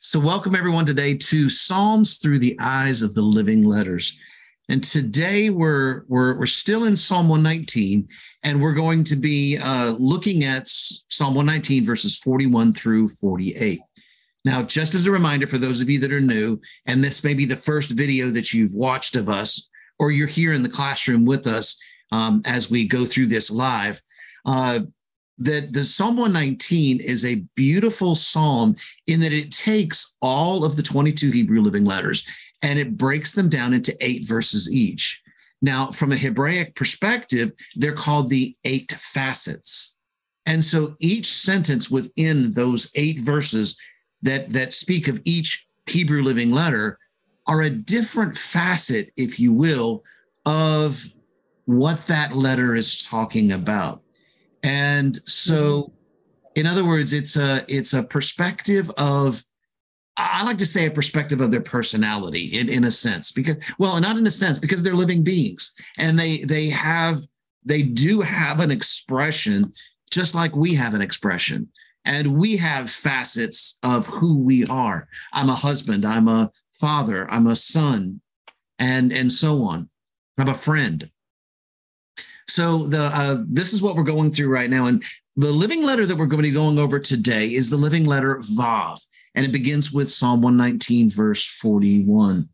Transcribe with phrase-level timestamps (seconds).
[0.00, 4.18] So, welcome everyone today to Psalms through the eyes of the living letters.
[4.68, 8.08] And today we're we're we're still in Psalm 119,
[8.42, 13.80] and we're going to be uh, looking at Psalm 119 verses 41 through 48.
[14.44, 17.34] Now, just as a reminder for those of you that are new, and this may
[17.34, 21.24] be the first video that you've watched of us, or you're here in the classroom
[21.24, 21.78] with us
[22.12, 24.00] um, as we go through this live,
[24.46, 24.80] uh,
[25.38, 28.76] that the Psalm 119 is a beautiful psalm
[29.06, 32.26] in that it takes all of the 22 Hebrew living letters
[32.62, 35.20] and it breaks them down into eight verses each.
[35.60, 39.96] Now, from a Hebraic perspective, they're called the eight facets.
[40.46, 43.78] And so each sentence within those eight verses
[44.22, 46.98] that, that speak of each Hebrew living letter
[47.46, 50.02] are a different facet, if you will,
[50.46, 51.04] of
[51.66, 54.03] what that letter is talking about.
[54.64, 56.60] And so, mm-hmm.
[56.60, 59.44] in other words, it's a it's a perspective of
[60.16, 64.00] I like to say a perspective of their personality in, in a sense, because well,
[64.00, 67.18] not in a sense, because they're living beings and they they have
[67.64, 69.72] they do have an expression
[70.10, 71.68] just like we have an expression.
[72.06, 75.08] And we have facets of who we are.
[75.32, 78.20] I'm a husband, I'm a father, I'm a son,
[78.78, 79.88] and and so on.
[80.38, 81.10] I'm a friend.
[82.48, 85.02] So the uh, this is what we're going through right now, and
[85.36, 88.38] the living letter that we're going to be going over today is the living letter
[88.56, 88.98] Vav,
[89.34, 92.48] and it begins with Psalm 119, verse 41.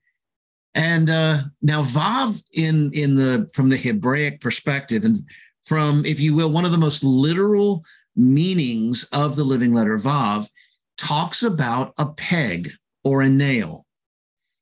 [0.75, 5.17] And uh, now Vav in in the from the Hebraic perspective, and
[5.65, 7.85] from if you will, one of the most literal
[8.17, 10.49] meanings of the living letter Vav
[10.97, 12.71] talks about a peg
[13.05, 13.87] or a nail.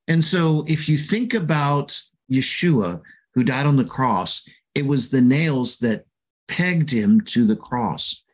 [0.06, 2.00] And so if you think about
[2.32, 3.00] Yeshua,
[3.34, 6.04] who died on the cross, it was the nails that
[6.46, 8.24] pegged him to the cross.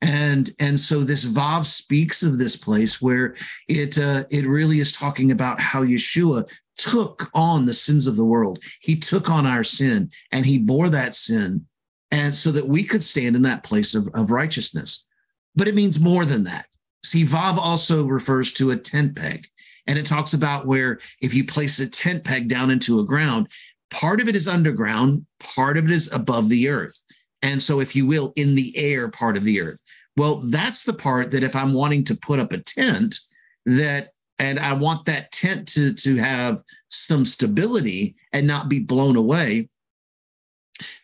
[0.00, 3.36] And and so this vav speaks of this place where
[3.68, 8.24] it uh, it really is talking about how yeshua took on the sins of the
[8.24, 8.64] world.
[8.80, 11.66] He took on our sin and he bore that sin
[12.10, 15.06] and so that we could stand in that place of, of righteousness.
[15.54, 16.64] But it means more than that.
[17.04, 19.46] See vav also refers to a tent peg
[19.86, 23.48] and it talks about where if you place a tent peg down into a ground
[23.90, 27.02] Part of it is underground, part of it is above the earth.
[27.42, 29.80] And so, if you will, in the air part of the earth.
[30.16, 33.18] Well, that's the part that if I'm wanting to put up a tent,
[33.66, 34.08] that
[34.38, 39.68] and I want that tent to, to have some stability and not be blown away,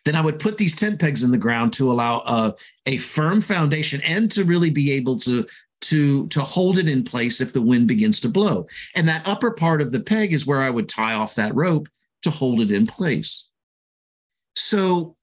[0.05, 2.55] then I would put these tent pegs in the ground to allow a,
[2.87, 5.45] a firm foundation and to really be able to
[5.79, 8.65] to to hold it in place if the wind begins to blow.
[8.95, 11.87] And that upper part of the peg is where I would tie off that rope
[12.27, 13.49] to hold it in place.
[14.55, 15.15] So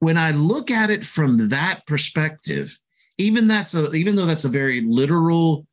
[0.00, 2.78] when I look at it from that perspective,
[3.18, 5.66] even that's a even though that's a very literal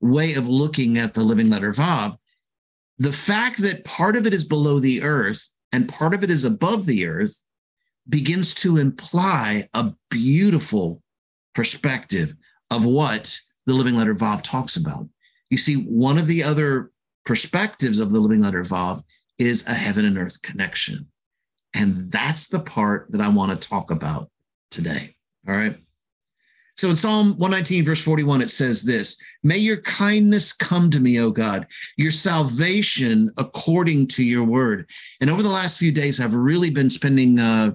[0.00, 2.16] way of looking at the living letter Vav,
[2.98, 6.44] the fact that part of it is below the earth and part of it is
[6.44, 7.44] above the earth
[8.08, 11.02] begins to imply a beautiful
[11.54, 12.34] perspective
[12.70, 15.08] of what the living letter Vav talks about.
[15.50, 16.90] You see, one of the other
[17.24, 19.02] perspectives of the living letter Vav
[19.38, 21.08] is a heaven and earth connection.
[21.74, 24.30] And that's the part that I want to talk about
[24.70, 25.14] today.
[25.46, 25.76] All right.
[26.76, 31.18] So in Psalm 119, verse 41, it says this May your kindness come to me,
[31.20, 31.66] O God,
[31.96, 34.88] your salvation according to your word.
[35.20, 37.72] And over the last few days, I've really been spending uh,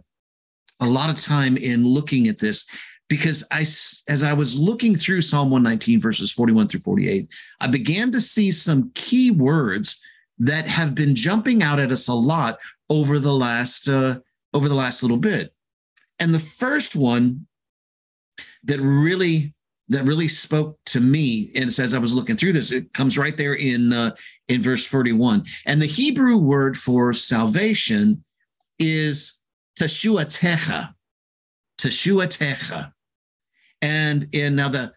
[0.82, 2.68] a lot of time in looking at this
[3.10, 7.28] because I, as I was looking through Psalm 119, verses 41 through 48,
[7.60, 10.00] I began to see some key words
[10.42, 12.60] that have been jumping out at us a lot
[12.90, 14.18] over the last uh,
[14.54, 15.54] over the last little bit.
[16.20, 17.46] And the first one
[18.64, 19.54] that really
[19.90, 23.38] that really spoke to me, and as I was looking through this, it comes right
[23.38, 24.16] there in uh,
[24.48, 25.46] in verse 41.
[25.66, 28.24] And the Hebrew word for salvation
[28.80, 29.40] is
[29.80, 30.94] teshuatecha,
[31.80, 32.92] teshuatecha.
[33.84, 34.94] And in now the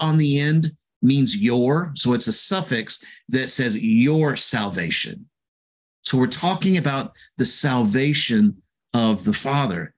[0.00, 1.92] on the end means your.
[1.94, 5.26] So it's a suffix that says your salvation.
[6.04, 8.62] So we're talking about the salvation
[8.94, 9.94] of the Father.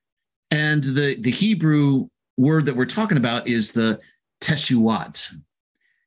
[0.51, 4.01] And the, the Hebrew word that we're talking about is the
[4.41, 5.33] teshuat.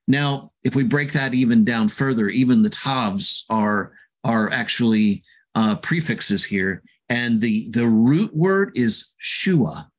[0.07, 5.23] Now, if we break that even down further, even the tavs are, are actually
[5.55, 6.81] uh, prefixes here.
[7.09, 9.89] And the, the root word is shua.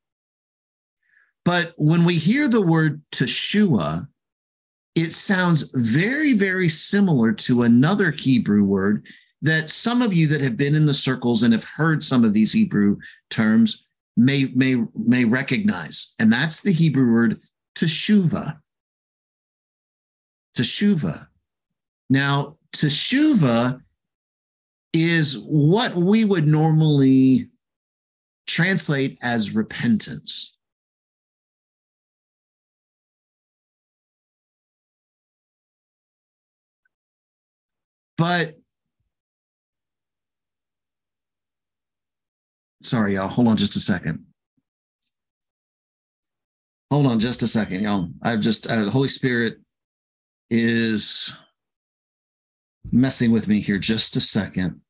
[1.45, 4.09] But when we hear the word teshua,
[4.95, 9.07] it sounds very, very similar to another Hebrew word
[9.41, 12.33] that some of you that have been in the circles and have heard some of
[12.33, 12.97] these Hebrew
[13.31, 13.87] terms
[14.17, 17.41] may may may recognize, and that's the Hebrew word
[17.75, 18.59] teshuva.
[20.57, 21.27] Teshuva.
[22.11, 23.81] Now, teshuva
[24.93, 27.49] is what we would normally
[28.47, 30.59] translate as repentance.
[38.19, 38.55] But
[42.83, 43.29] sorry, y'all.
[43.29, 44.27] Hold on just a second.
[46.91, 48.09] Hold on just a second, y'all.
[48.23, 49.57] I've just, uh, the Holy Spirit
[50.51, 51.35] is
[52.93, 54.82] messing with me here just a second.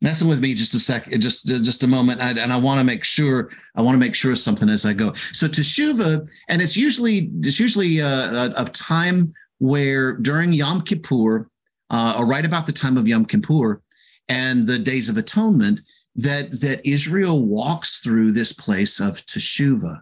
[0.00, 2.84] Messing with me just a second, just just a moment, I, and I want to
[2.84, 5.12] make sure I want to make sure of something as I go.
[5.32, 11.48] So teshuva, and it's usually it's usually a, a, a time where during Yom Kippur,
[11.90, 13.82] uh, or right about the time of Yom Kippur,
[14.28, 15.80] and the Days of Atonement,
[16.16, 20.00] that that Israel walks through this place of teshuva,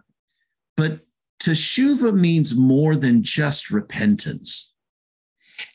[0.77, 0.99] but
[1.41, 4.73] teshuva means more than just repentance.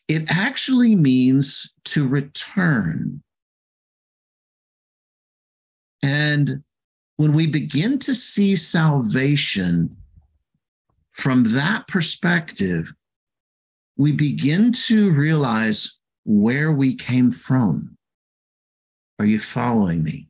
[0.08, 3.22] It actually means to return
[6.04, 6.62] and
[7.16, 9.96] when we begin to see salvation
[11.12, 12.92] from that perspective,
[13.96, 17.96] we begin to realize where we came from.
[19.18, 20.28] Are you following me?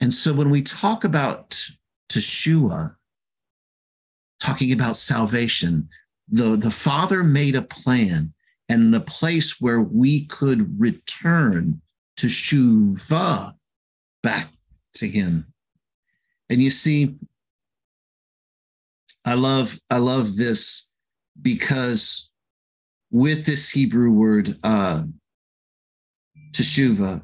[0.00, 1.60] And so when we talk about
[2.08, 2.94] Teshua,
[4.38, 5.88] talking about salvation,
[6.28, 8.32] the, the Father made a plan
[8.68, 11.80] and a place where we could return
[12.18, 13.54] to Shuva,
[14.22, 14.48] back
[14.94, 15.46] to him.
[16.50, 17.16] And you see,
[19.26, 20.88] I love I love this
[21.40, 22.30] because
[23.10, 25.04] with this Hebrew word uh,
[26.52, 27.22] teshuva,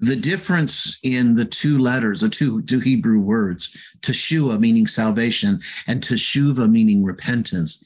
[0.00, 6.02] the difference in the two letters, the two, two Hebrew words, teshua meaning salvation and
[6.02, 7.84] teshuva meaning repentance,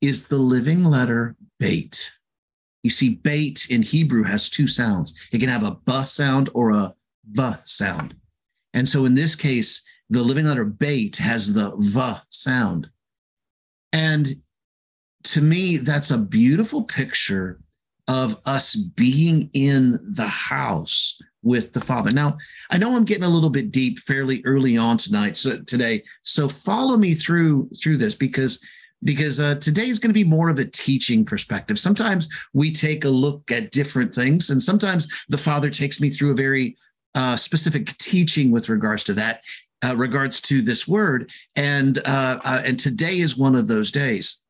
[0.00, 2.12] is the living letter Beit.
[2.84, 5.18] You see, Beit in Hebrew has two sounds.
[5.32, 6.94] It can have a b sound or a
[7.32, 8.14] v sound.
[8.74, 12.88] And so in this case, the living letter Beit has the v sound.
[13.92, 14.28] And
[15.24, 17.58] to me, that's a beautiful picture
[18.06, 22.10] of us being in the house with the Father.
[22.10, 22.36] Now,
[22.70, 26.02] I know I'm getting a little bit deep fairly early on tonight, so today.
[26.22, 28.62] So follow me through through this because
[29.04, 31.78] because uh, today is going to be more of a teaching perspective.
[31.78, 36.32] Sometimes we take a look at different things, and sometimes the Father takes me through
[36.32, 36.76] a very
[37.14, 39.44] uh, specific teaching with regards to that,
[39.84, 44.42] uh, regards to this word, and uh, uh, and today is one of those days.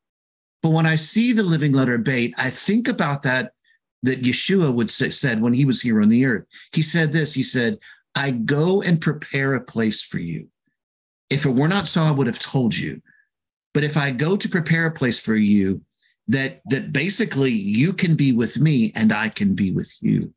[0.63, 3.51] But when I see the living letter Beit, I think about that
[4.03, 6.45] that Yeshua would say, said when he was here on the earth.
[6.73, 7.33] He said this.
[7.33, 7.77] He said,
[8.15, 10.49] "I go and prepare a place for you.
[11.29, 13.01] If it were not so, I would have told you."
[13.75, 15.81] But if I go to prepare a place for you,
[16.29, 20.33] that that basically you can be with me and I can be with you.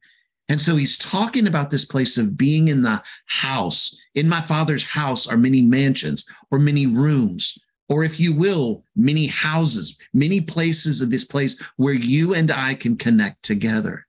[0.49, 3.97] And so he's talking about this place of being in the house.
[4.17, 7.57] In my father's house are many mansions or many rooms,
[7.89, 12.75] or if you will, many houses, many places of this place where you and I
[12.75, 14.05] can connect together.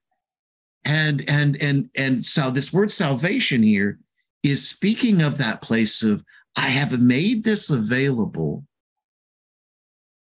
[0.84, 4.00] And and and and so this word salvation here
[4.42, 6.24] is speaking of that place of
[6.56, 8.64] I have made this available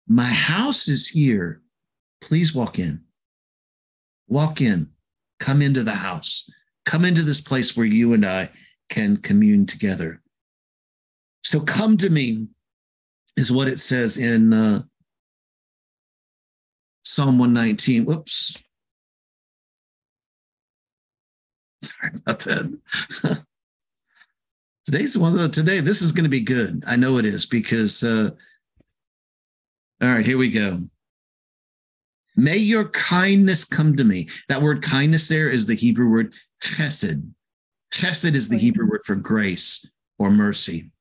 [0.09, 1.61] my house is here.
[2.19, 3.01] Please walk in.
[4.27, 4.89] Walk in.
[5.39, 6.49] Come into the house.
[6.85, 8.49] Come into this place where you and I
[8.89, 10.21] can commune together.
[11.43, 12.47] So come to me
[13.37, 14.81] is what it says in uh,
[17.03, 18.05] Psalm 119.
[18.05, 18.61] Whoops.
[21.83, 23.45] Sorry about that.
[24.85, 25.81] Today's one of the, today.
[25.81, 26.83] This is going to be good.
[26.87, 28.31] I know it is because uh,
[30.01, 30.77] all right, here we go.
[32.37, 34.29] May your kindness come to me.
[34.47, 37.29] That word kindness there is the Hebrew word chesed.
[37.93, 39.85] Chesed is the Hebrew word for grace
[40.19, 40.91] or mercy.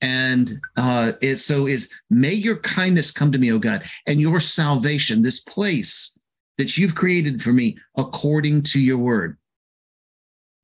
[0.00, 4.40] And uh, it so is may your kindness come to me, O God, and your
[4.40, 6.18] salvation, this place
[6.56, 9.36] that you've created for me according to your word.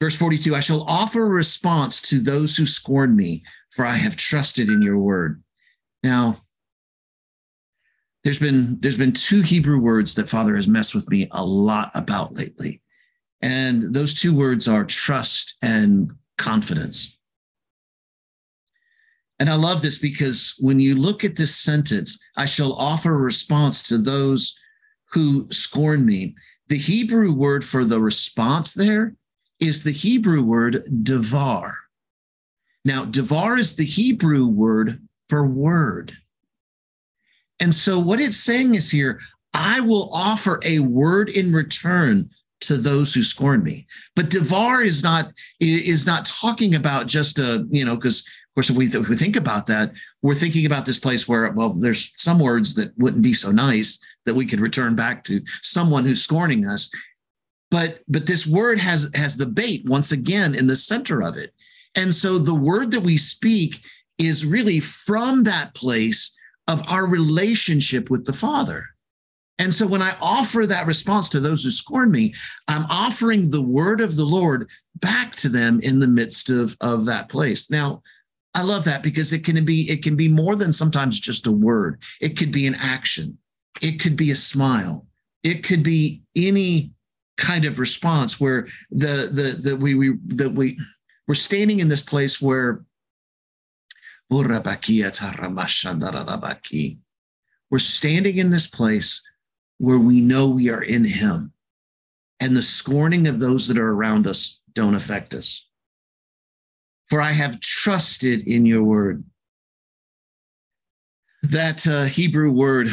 [0.01, 4.17] Verse 42 I shall offer a response to those who scorn me, for I have
[4.17, 5.43] trusted in your word.
[6.03, 6.39] Now,
[8.27, 11.93] there's been there's been two Hebrew words that Father has messed with me a lot
[11.95, 12.83] about lately.
[13.41, 17.19] And those two words are trust and confidence.
[19.39, 23.17] And I love this because when you look at this sentence, I shall offer a
[23.17, 24.59] response to those
[25.13, 26.35] who scorn me.
[26.67, 29.15] The Hebrew word for the response there
[29.61, 31.73] is the Hebrew word devar.
[32.85, 36.17] Now, devar is the Hebrew word for word.
[37.61, 39.21] And so what it's saying is here,
[39.55, 42.29] I will offer a word in return
[42.61, 43.87] to those who scorn me.
[44.15, 48.71] But devar is not is not talking about just a, you know, because of course
[48.71, 52.13] if we, if we think about that, we're thinking about this place where, well, there's
[52.17, 56.23] some words that wouldn't be so nice that we could return back to someone who's
[56.23, 56.91] scorning us.
[57.71, 61.53] But but this word has has the Beit once again in the center of it.
[61.95, 63.81] And so the word that we speak
[64.19, 66.36] is really from that place
[66.69, 68.85] of our relationship with the Father.
[69.59, 72.35] And so when I offer that response to those who scorn me,
[72.69, 77.07] I'm offering the word of the Lord back to them in the midst of, of
[77.07, 77.71] that place.
[77.71, 78.03] Now,
[78.55, 81.53] I love that because it can be it can be more than sometimes just a
[81.53, 82.03] word.
[82.23, 83.37] It could be an action.
[83.83, 85.07] It could be a smile.
[85.43, 86.95] It could be any
[87.37, 90.79] kind of response where the the the we we that we
[91.29, 92.83] we're standing in this place where
[97.71, 99.23] we're standing in this place
[99.79, 101.53] where we know we are in him
[102.41, 105.69] and the scorning of those that are around us don't affect us.
[107.09, 109.23] For I have trusted in your word.
[111.43, 112.89] That uh, Hebrew word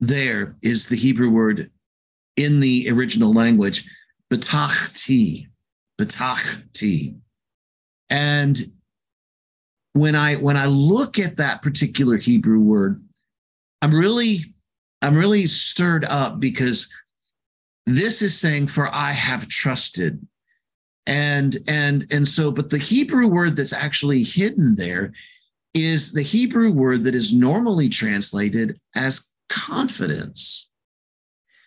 [0.00, 1.70] there is the Hebrew word
[2.36, 3.88] in the original language,
[4.30, 5.48] betachti,
[6.00, 7.16] betachti.
[8.08, 8.58] And
[9.92, 13.02] when I when I look at that particular Hebrew word,
[13.82, 14.40] I'm really
[15.02, 16.88] I'm really stirred up because
[17.86, 20.24] this is saying for I have trusted.
[21.06, 25.12] And and and so but the Hebrew word that's actually hidden there
[25.74, 30.68] is the Hebrew word that is normally translated as confidence.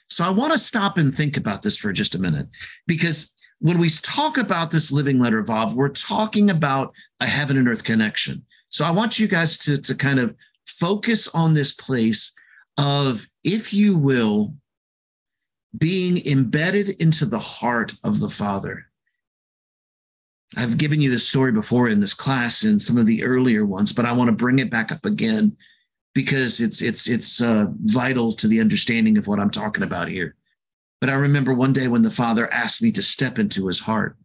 [0.08, 2.48] So I want to stop and think about this for just a minute
[2.86, 3.33] because
[3.64, 6.92] when we talk about this living letter of we're talking about
[7.22, 8.46] a heaven and earth connection.
[8.70, 10.36] So I want you guys to, to kind of
[10.68, 12.34] focus on this place
[12.78, 14.54] of, if you will,
[15.78, 18.86] being embedded into the heart of the Father.
[20.58, 23.94] I've given you this story before in this class in some of the earlier ones,
[23.94, 25.56] but I want to bring it back up again
[26.14, 30.36] because it's it's it's uh, vital to the understanding of what I'm talking about here.
[31.04, 34.16] But I remember one day when the Father asked me to step into His heart,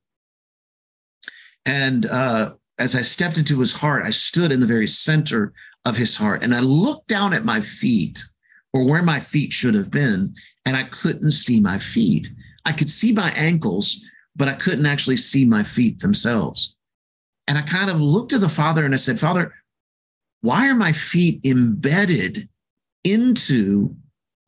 [1.66, 5.52] and uh, as I stepped into His heart, I stood in the very center
[5.84, 8.22] of His heart, and I looked down at my feet,
[8.72, 10.32] or where my feet should have been,
[10.66, 12.30] and I couldn't see my feet.
[12.64, 14.00] I could see my ankles,
[14.36, 16.76] but I couldn't actually see my feet themselves.
[17.48, 19.52] And I kind of looked at the Father and I said, Father,
[20.42, 22.48] why are my feet embedded
[23.02, 23.96] into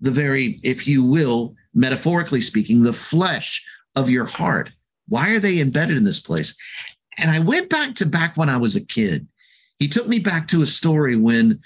[0.01, 3.65] the very, if you will, metaphorically speaking, the flesh
[3.97, 4.71] of your heart?
[5.09, 6.57] Why are they embedded in this place?
[7.19, 9.27] And I went back to back when I was a kid.
[9.79, 11.61] He took me back to a story when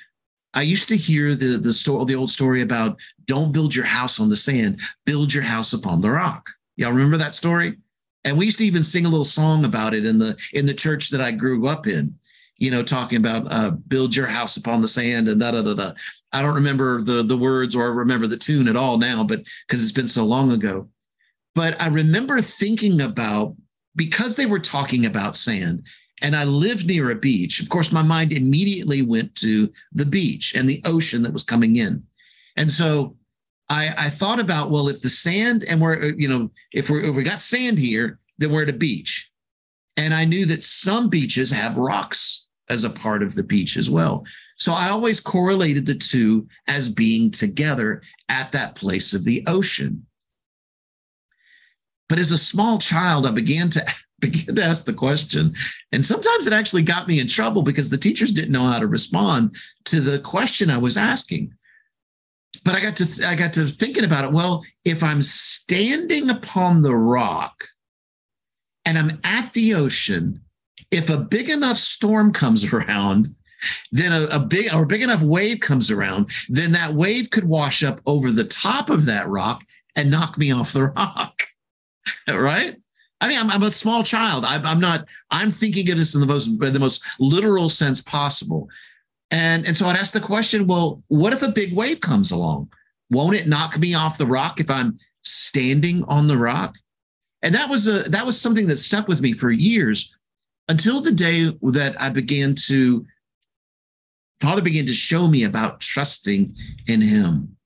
[0.54, 4.20] I used to hear the the story, the old story about don't build your house
[4.20, 6.49] on the sand, build your house upon the rock.
[6.76, 7.76] Y'all remember that story?
[8.25, 10.75] And we used to even sing a little song about it in the in the
[10.75, 12.14] church that I grew up in.
[12.56, 15.75] You know, talking about uh, build your house upon the sand and da da da
[15.75, 15.92] da.
[16.34, 19.82] I don't remember the the words or remember the tune at all now, but because
[19.82, 20.88] it's been so long ago.
[21.54, 23.54] But I remember thinking about
[23.96, 25.84] because they were talking about sand
[26.22, 30.54] and I lived near a beach, of course, my mind immediately went to the beach
[30.54, 32.02] and the ocean that was coming in.
[32.56, 33.16] And so
[33.68, 37.02] I, I thought about, well, if the sand and we're, uh, you know, if, we're,
[37.02, 39.30] if we got sand here, then we're at a beach.
[39.96, 43.90] And I knew that some beaches have rocks as a part of the beach as
[43.90, 44.24] well.
[44.56, 50.06] So I always correlated the two as being together at that place of the ocean.
[52.08, 53.84] But as a small child, I began to
[54.20, 55.54] began to ask the question.
[55.92, 58.87] And sometimes it actually got me in trouble because the teachers didn't know how to
[58.87, 59.54] respond
[59.87, 61.52] to the question I was asking.
[62.64, 64.32] But I got to th- I got to thinking about it.
[64.32, 67.64] Well, if I'm standing upon the rock
[68.84, 70.40] and I'm at the ocean,
[70.90, 73.34] if a big enough storm comes around,
[73.92, 77.83] then a, a big or big enough wave comes around, then that wave could wash
[77.83, 79.62] up over the top of that rock
[79.97, 81.42] and knock me off the rock.
[82.28, 82.76] right?
[83.21, 84.44] I mean, I'm, I'm a small child.
[84.44, 85.06] I'm, I'm, not.
[85.30, 88.68] I'm thinking of this in the most the most literal sense possible.
[89.30, 92.71] And and so I'd ask the question: Well, what if a big wave comes along?
[93.11, 96.75] Won't it knock me off the rock if I'm standing on the rock?
[97.42, 100.16] And that was a that was something that stuck with me for years
[100.68, 103.06] until the day that I began to
[104.40, 106.54] Father began to show me about trusting
[106.86, 107.56] in Him.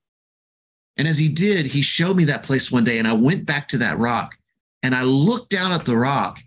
[0.96, 3.68] And as he did, he showed me that place one day, and I went back
[3.68, 4.37] to that rock
[4.82, 6.38] and I looked down at the rock.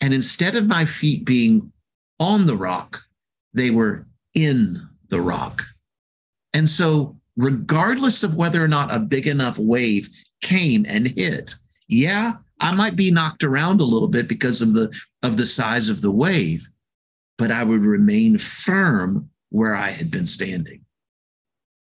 [0.00, 1.70] And instead of my feet being
[2.18, 3.02] on the rock,
[3.52, 5.64] they were in the rock.
[6.54, 10.08] And so, regardless of whether or not a big enough wave
[10.40, 11.54] came and hit,
[11.88, 14.90] yeah, I might be knocked around a little bit because of the
[15.22, 16.68] of the size of the wave,
[17.38, 20.84] but I would remain firm where I had been standing.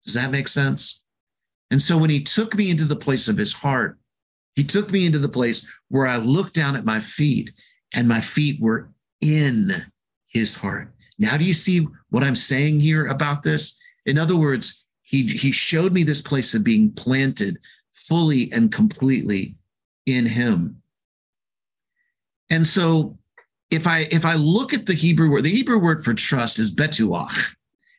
[0.05, 1.05] Does that make sense?
[1.71, 3.99] And so when he took me into the place of his heart,
[4.55, 7.53] he took me into the place where I looked down at my feet
[7.95, 9.73] and my feet were in
[10.29, 10.95] his heart.
[11.19, 13.79] Now, do you see what I'm saying here about this?
[14.07, 17.59] In other words, he, he showed me this place of being planted
[17.93, 19.57] fully and completely
[20.07, 20.81] in him.
[22.50, 23.18] And so
[23.71, 26.75] if I if I look at the Hebrew word, the Hebrew word for trust is
[26.75, 27.55] betuach.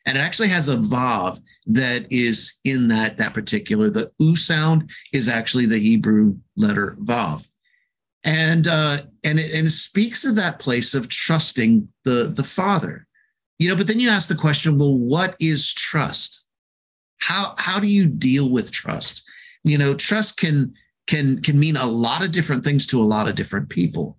[0.06, 4.90] And it actually has a vav that is in that, that particular, the u sound
[5.12, 7.46] is actually the Hebrew letter vav.
[8.24, 13.06] And uh, and it, and it speaks of that place of trusting the, the Father.
[13.58, 16.48] You know, but then you ask the question, well, what is trust?
[17.18, 19.28] How how do you deal with trust?
[19.64, 20.74] You know, trust can
[21.06, 24.18] can can mean a lot of different things to a lot of different people.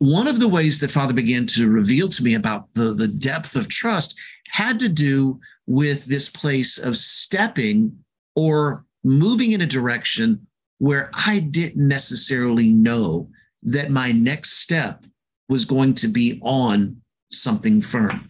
[0.00, 3.54] One of the ways that Father began to reveal to me about the, the depth
[3.54, 7.96] of trust had to do with this place of stepping
[8.34, 10.46] or moving in a direction
[10.78, 13.28] where I didn't necessarily know
[13.62, 15.04] that my next step
[15.50, 18.26] was going to be on something firm.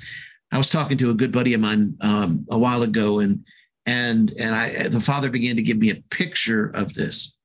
[0.52, 3.44] I was talking to a good buddy of mine um, a while ago, and
[3.86, 7.36] and and I the father began to give me a picture of this.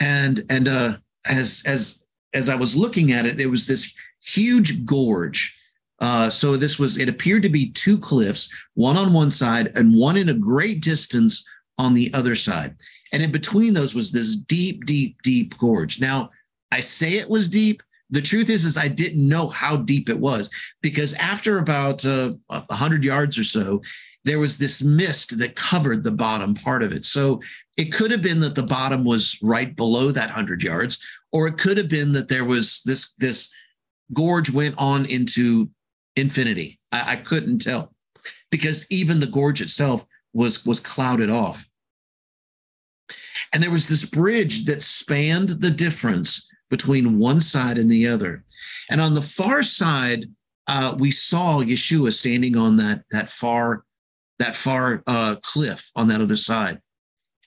[0.00, 2.03] And and uh, as as
[2.34, 5.58] as I was looking at it, there was this huge gorge.
[6.00, 9.96] Uh, so this was, it appeared to be two cliffs, one on one side and
[9.96, 11.46] one in a great distance
[11.78, 12.74] on the other side.
[13.12, 16.00] And in between those was this deep, deep, deep gorge.
[16.00, 16.30] Now,
[16.72, 17.82] I say it was deep.
[18.10, 20.50] The truth is, is I didn't know how deep it was
[20.82, 23.80] because after about uh, 100 yards or so,
[24.24, 27.04] there was this mist that covered the bottom part of it.
[27.04, 27.40] So
[27.76, 30.98] it could have been that the bottom was right below that 100 yards,
[31.34, 33.52] or it could have been that there was this this
[34.14, 35.68] gorge went on into
[36.16, 36.78] infinity.
[36.92, 37.92] I, I couldn't tell
[38.50, 41.68] because even the gorge itself was was clouded off.
[43.52, 48.44] And there was this bridge that spanned the difference between one side and the other.
[48.90, 50.24] And on the far side,
[50.66, 53.84] uh, we saw Yeshua standing on that that far
[54.38, 56.80] that far uh, cliff on that other side,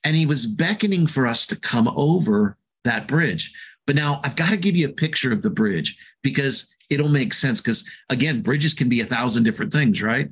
[0.03, 3.53] and he was beckoning for us to come over that bridge.
[3.87, 7.33] But now I've got to give you a picture of the bridge because it'll make
[7.33, 7.61] sense.
[7.61, 10.29] Because again, bridges can be a thousand different things, right?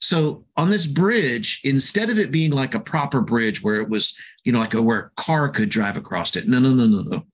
[0.00, 4.16] So on this bridge, instead of it being like a proper bridge where it was,
[4.44, 7.24] you know, like a, where a car could drive across it, no, no, no, no,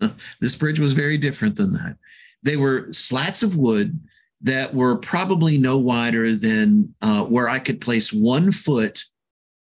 [0.00, 0.10] no.
[0.40, 1.96] this bridge was very different than that.
[2.42, 3.98] They were slats of wood
[4.42, 9.02] that were probably no wider than uh, where I could place one foot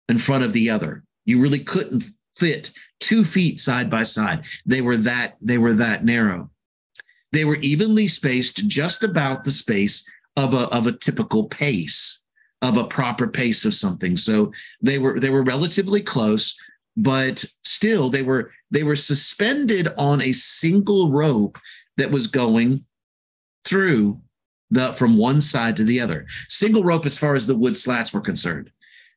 [0.09, 1.03] in front of the other.
[1.25, 2.05] You really couldn't
[2.37, 4.45] fit two feet side by side.
[4.65, 6.49] They were that they were that narrow.
[7.31, 12.23] They were evenly spaced, just about the space of a of a typical pace
[12.63, 14.15] of a proper pace of something.
[14.15, 16.57] So they were they were relatively close,
[16.95, 21.59] but still they were they were suspended on a single rope
[21.97, 22.85] that was going
[23.65, 24.19] through
[24.71, 26.25] the from one side to the other.
[26.47, 28.71] Single rope as far as the wood slats were concerned.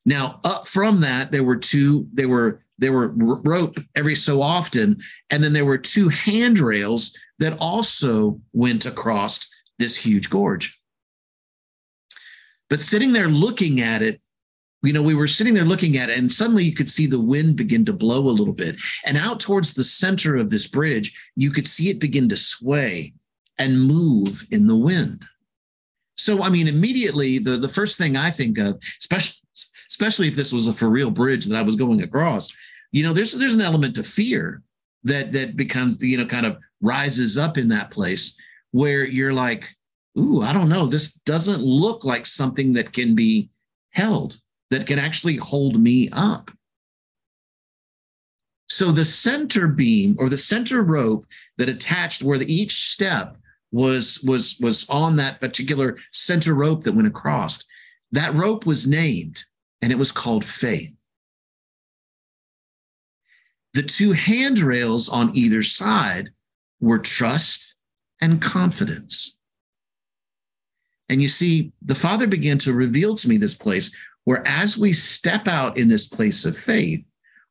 [0.05, 4.99] Now, up from that, there were two, there were there were rope every so often,
[5.31, 10.79] and then there were two handrails that also went across this huge gorge.
[12.69, 14.21] But sitting there looking at it,
[14.83, 17.21] you know, we were sitting there looking at it, and suddenly you could see the
[17.21, 18.77] wind begin to blow a little bit.
[19.05, 23.15] And out towards the center of this bridge, you could see it begin to sway
[23.59, 25.25] and move in the wind.
[26.19, 29.37] So, I mean, immediately the, the first thing I think of, especially
[29.88, 32.53] especially if this was a for real bridge that I was going across,
[32.92, 34.62] you know, there's there's an element of fear
[35.05, 38.37] that that becomes, you know, kind of rises up in that place
[38.72, 39.75] where you're like,
[40.18, 43.51] ooh, I don't know, this doesn't look like something that can be
[43.90, 46.51] held, that can actually hold me up.
[48.68, 51.25] So the center beam or the center rope
[51.57, 53.37] that attached where the, each step
[53.72, 57.64] was was was on that particular center rope that went across.
[58.12, 59.44] That rope was named
[59.83, 60.95] and it was called faith.
[63.75, 66.31] The two handrails on either side
[66.81, 67.77] were trust
[68.21, 69.37] and confidence.
[71.09, 74.93] And you see, the Father began to reveal to me this place where, as we
[74.93, 77.05] step out in this place of faith,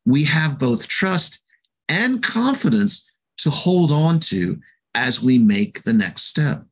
[0.05, 1.45] we have both trust
[1.87, 4.59] and confidence to hold on to
[4.93, 6.63] as we make the next step.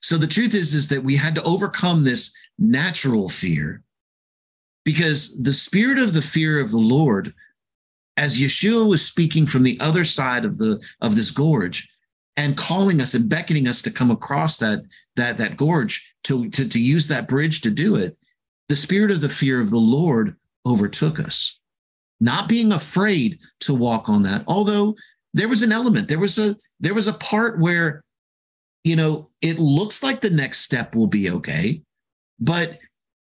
[0.00, 3.82] So the truth is, is that we had to overcome this natural fear
[4.84, 7.34] because the spirit of the fear of the Lord,
[8.16, 11.88] as Yeshua was speaking from the other side of the of this gorge
[12.36, 14.80] and calling us and beckoning us to come across that
[15.16, 18.16] that that gorge to, to, to use that bridge to do it,
[18.68, 21.60] the spirit of the fear of the Lord overtook us.
[22.20, 24.96] Not being afraid to walk on that, although
[25.34, 28.02] there was an element, there was a there was a part where
[28.84, 31.82] you know, it looks like the next step will be okay.
[32.40, 32.78] But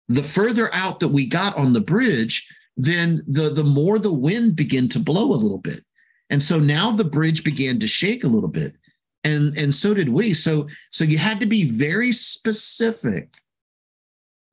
[0.08, 2.48] the further out that we got on the bridge,
[2.78, 5.82] then the, the more the wind began to blow a little bit.
[6.30, 8.76] And so now the bridge began to shake a little bit.
[9.24, 10.34] And, and so did we.
[10.34, 13.34] So, so you had to be very specific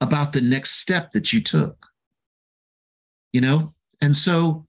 [0.01, 1.87] about the next step that you took.
[3.33, 3.75] You know?
[4.01, 4.66] And so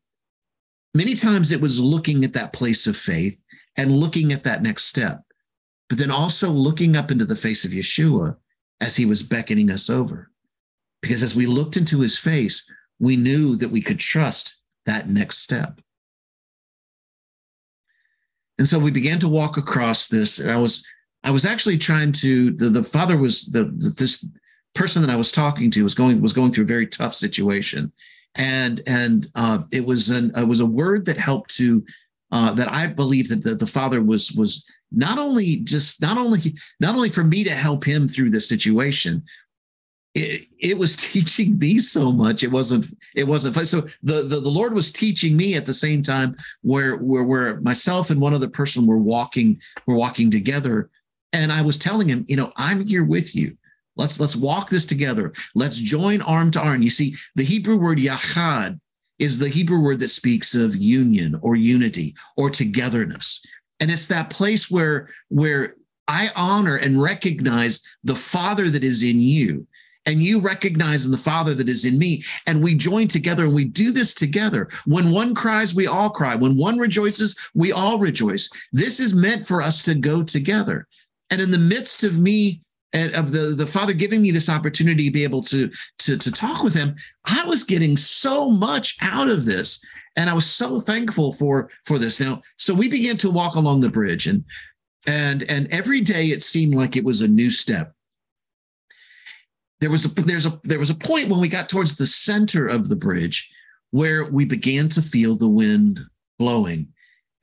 [0.93, 3.41] many times it was looking at that place of faith
[3.77, 5.23] and looking at that next step
[5.93, 8.35] but then also looking up into the face of Yeshua
[8.81, 10.29] as he was beckoning us over.
[11.01, 15.39] Because as we looked into his face, we knew that we could trust that next
[15.39, 15.79] step.
[18.57, 20.39] And so we began to walk across this.
[20.39, 20.85] And I was,
[21.23, 24.25] I was actually trying to, the, the father was the, the this
[24.75, 27.91] person that I was talking to was going, was going through a very tough situation.
[28.35, 31.83] And, and uh, it was an, it was a word that helped to,
[32.33, 36.55] uh, that I believe that the, the father was, was not only just not only
[36.79, 39.23] not only for me to help him through this situation
[40.15, 42.43] it, it was teaching me so much.
[42.43, 46.01] It wasn't it wasn't so the, the the lord was teaching me at the same
[46.01, 50.89] time where where where myself and one other person were walking were walking together.
[51.33, 53.57] And i was telling him you know i'm here with you.
[53.95, 55.33] Let's let's walk this together.
[55.55, 56.81] Let's join arm to arm.
[56.81, 58.79] You see the hebrew word yachad
[59.19, 63.45] is the hebrew word that speaks of union or unity or togetherness.
[63.79, 65.75] And it's that place where where
[66.07, 69.65] i honor and recognize the father that is in you
[70.05, 72.23] and you recognize in the father that is in me.
[72.47, 74.69] And we join together and we do this together.
[74.85, 76.35] When one cries we all cry.
[76.35, 78.49] When one rejoices we all rejoice.
[78.71, 80.87] This is meant for us to go together.
[81.29, 82.61] And in the midst of me
[82.93, 86.63] of the the father giving me this opportunity to be able to to to talk
[86.63, 89.83] with him i was getting so much out of this
[90.15, 92.19] and I was so thankful for for this.
[92.19, 94.43] Now, so we began to walk along the bridge, and
[95.07, 97.93] and and every day it seemed like it was a new step.
[99.79, 102.67] There was a there's a there was a point when we got towards the center
[102.67, 103.51] of the bridge
[103.91, 105.99] where we began to feel the wind
[106.39, 106.87] blowing.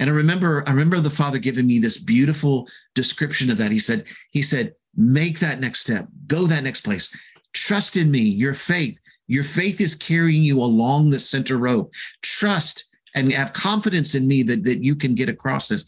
[0.00, 3.70] And I remember, I remember the father giving me this beautiful description of that.
[3.70, 7.14] He said, he said, make that next step, go that next place,
[7.52, 8.98] trust in me, your faith,
[9.30, 11.86] your faith is carrying you along the center road.
[12.22, 15.84] Trust and have confidence in me that, that you can get across this.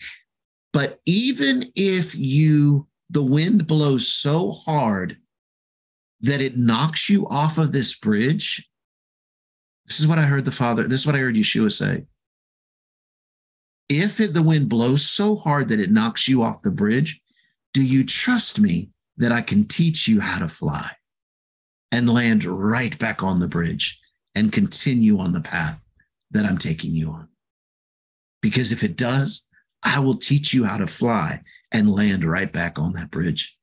[0.72, 5.16] But even if you, the wind blows so hard
[6.20, 8.68] that it knocks you off of this bridge,
[9.86, 12.04] this is what I heard the Father, this is what I heard Yeshua say.
[13.88, 17.20] If it, the wind blows so hard that it knocks you off the bridge,
[17.74, 20.90] do you trust me that I can teach you how to fly?
[21.92, 24.00] and land right back on the bridge
[24.34, 25.78] and continue on the path
[26.30, 27.28] that I'm taking you on.
[28.40, 29.48] Because if it does,
[29.84, 33.56] I will teach you how to fly and land right back on that bridge.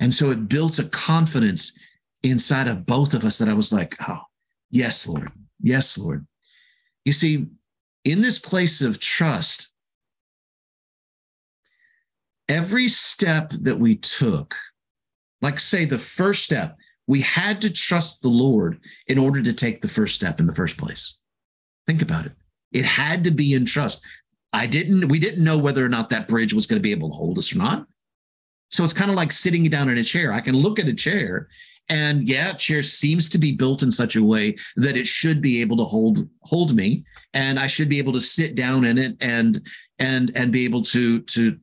[0.00, 1.78] And so it built a confidence
[2.22, 4.22] inside of both of us that I was like, oh,
[4.70, 5.30] yes, Lord.
[5.60, 6.26] Yes, Lord.
[7.04, 7.46] You see,
[8.04, 9.73] in this place of trust,
[12.48, 14.54] every step that we took,
[15.42, 16.76] like say the first step,
[17.06, 20.54] we had to trust the Lord in order to take the first step in the
[20.54, 21.20] first place.
[21.86, 22.32] Think about it.
[22.72, 24.02] It had to be in trust.
[24.52, 27.10] I didn't, we didn't know whether or not that bridge was going to be able
[27.10, 27.86] to hold us or not.
[28.70, 30.32] So it's kind of like sitting down in a chair.
[30.32, 31.48] I can look at a chair
[31.88, 35.60] and yeah, chair seems to be built in such a way that it should be
[35.60, 37.04] able to hold hold me
[37.34, 39.60] and I should be able to sit down in it and
[39.98, 41.58] and and be able to to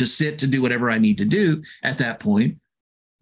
[0.00, 2.58] to sit to do whatever I need to do at that point.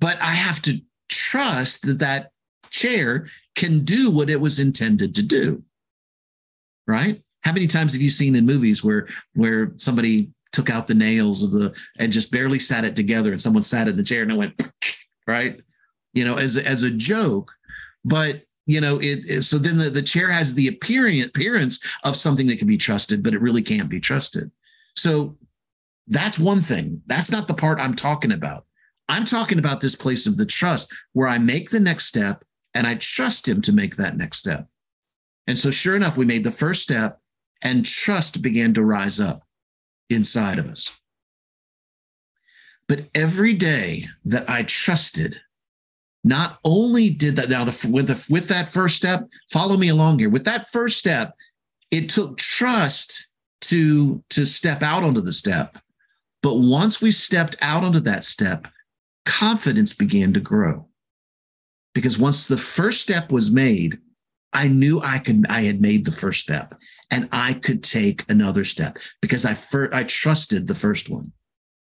[0.01, 2.31] But I have to trust that that
[2.71, 5.62] chair can do what it was intended to do.
[6.87, 7.21] Right?
[7.43, 11.43] How many times have you seen in movies where where somebody took out the nails
[11.43, 14.33] of the and just barely sat it together and someone sat in the chair and
[14.33, 14.62] it went
[15.27, 15.61] right?
[16.14, 17.53] You know, as as a joke,
[18.05, 22.47] but you know it, so then the, the chair has the appearance appearance of something
[22.47, 24.51] that can be trusted but it really can't be trusted
[24.95, 25.37] so
[26.09, 28.64] that's one thing that's not the part i'm talking about
[29.09, 32.44] I'm talking about this place of the trust where I make the next step
[32.75, 34.68] and I trust him to make that next step.
[35.47, 37.18] And so, sure enough, we made the first step
[37.62, 39.42] and trust began to rise up
[40.11, 40.94] inside of us.
[42.87, 45.40] But every day that I trusted,
[46.23, 50.18] not only did that now the, with the, with that first step, follow me along
[50.18, 50.31] here.
[50.31, 51.33] With that first step,
[51.90, 55.79] it took trust to to step out onto the step.
[56.42, 58.68] But once we stepped out onto that step,
[59.24, 60.88] confidence began to grow.
[61.94, 63.98] Because once the first step was made,
[64.53, 66.74] I knew I could I had made the first step
[67.11, 71.33] and I could take another step because I fir- I trusted the first one.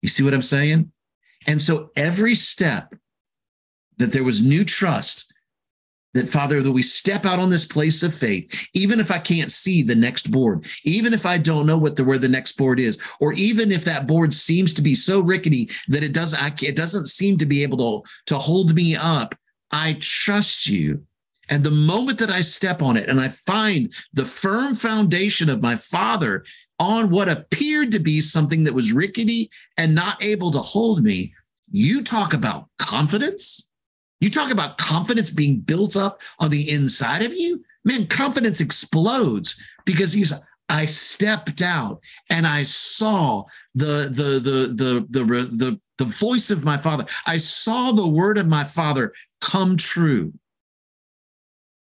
[0.03, 0.91] You see what I'm saying?
[1.47, 2.95] And so every step
[3.99, 5.28] that there was new trust
[6.15, 9.51] that Father, that we step out on this place of faith, even if I can't
[9.51, 12.81] see the next board, even if I don't know what the where the next board
[12.81, 16.53] is, or even if that board seems to be so rickety that it doesn't I,
[16.63, 19.35] it doesn't seem to be able to, to hold me up,
[19.71, 21.03] I trust you.
[21.51, 25.63] And the moment that I step on it and I find the firm foundation of
[25.63, 26.45] my Father
[26.79, 31.33] on what appeared to be something that was rickety and not able to hold me,
[31.71, 33.68] you talk about confidence
[34.21, 37.65] you talk about confidence being built up on the inside of you.
[37.85, 40.33] Man, confidence explodes because he's
[40.69, 45.25] I stepped out and I saw the the the the the
[45.57, 47.07] the, the voice of my father.
[47.27, 50.33] I saw the word of my father come true.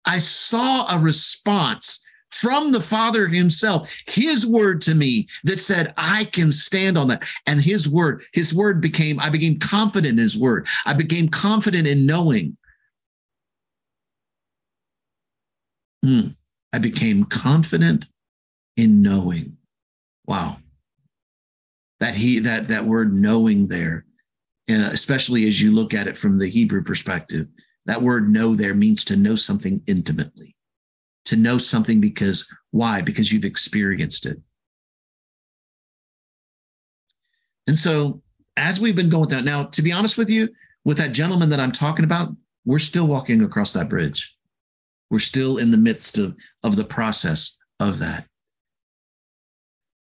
[0.04, 2.01] I saw a response
[2.32, 7.24] from the Father himself, his word to me that said, I can stand on that.
[7.46, 10.66] And his word, his word became, I became confident in his word.
[10.86, 12.56] I became confident in knowing.
[16.04, 16.28] Hmm.
[16.72, 18.06] I became confident
[18.76, 19.56] in knowing.
[20.26, 20.56] Wow.
[22.00, 24.06] That he that that word knowing there,
[24.68, 27.46] uh, especially as you look at it from the Hebrew perspective,
[27.86, 30.56] that word know there means to know something intimately
[31.26, 33.00] to know something because why?
[33.00, 34.38] Because you've experienced it.
[37.66, 38.22] And so,
[38.56, 40.48] as we've been going that, now, to be honest with you,
[40.84, 42.30] with that gentleman that I'm talking about,
[42.64, 44.36] we're still walking across that bridge.
[45.10, 48.26] We're still in the midst of, of the process of that.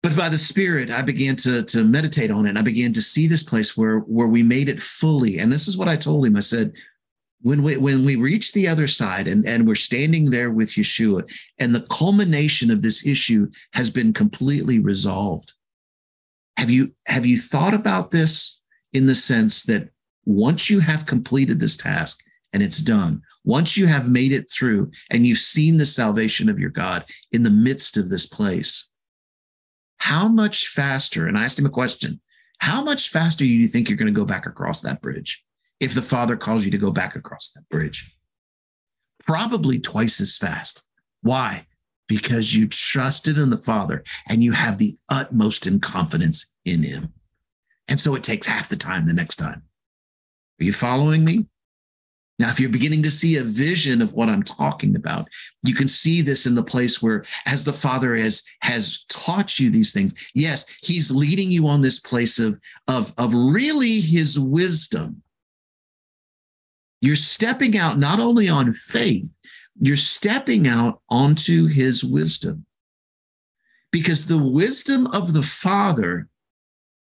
[0.04, 2.50] But by the Spirit, I began to, to meditate on it.
[2.50, 5.38] And I began to see this place where, where we made it fully.
[5.38, 6.36] And this is what I told him.
[6.36, 6.74] I said,
[7.42, 11.30] when we when we reach the other side and, and we're standing there with Yeshua,
[11.60, 15.54] and the culmination of this issue has been completely resolved.
[16.58, 18.62] Have you have you thought about this
[18.94, 19.90] in the sense that
[20.26, 22.20] once you have completed this task
[22.54, 26.60] and it's done, once you have made it through and you've seen the salvation of
[26.60, 28.90] your God in the midst of this place,
[29.98, 31.28] how much faster?
[31.28, 32.22] And I asked him a question:
[32.60, 35.44] How much faster do you think you're going to go back across that bridge?
[35.82, 38.16] If the Father calls you to go back across that bridge?
[39.26, 40.88] Probably twice as fast.
[41.22, 41.66] Why?
[42.08, 47.14] Because you trusted in the Father and you have the utmost in confidence in Him.
[47.88, 49.64] And so it takes half the time the next time.
[50.62, 51.48] Are you following me?
[52.40, 55.28] Now, if you're beginning to see a vision of what I'm talking about,
[55.62, 59.70] you can see this in the place where, as the Father has has taught you
[59.70, 65.22] these things, yes, He's leading you on this place of of of really His wisdom,
[67.02, 69.30] you're stepping out not only on faith,
[69.80, 72.66] you're stepping out onto his wisdom.
[73.92, 76.30] Because the wisdom of the Father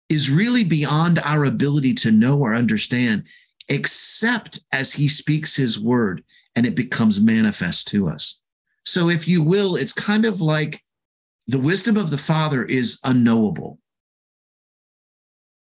[0.07, 3.25] is really beyond our ability to know or understand,
[3.67, 6.23] except as he speaks his word
[6.55, 8.39] and it becomes manifest to us.
[8.85, 10.83] So, if you will, it's kind of like
[11.47, 13.79] the wisdom of the Father is unknowable.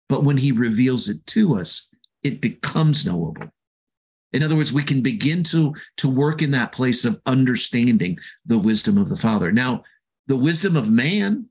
[0.09, 1.89] But when he reveals it to us,
[2.23, 3.51] it becomes knowable.
[4.33, 8.59] In other words, we can begin to, to work in that place of understanding the
[8.59, 9.53] wisdom of the Father.
[9.53, 9.85] Now,
[10.27, 11.47] the wisdom of man,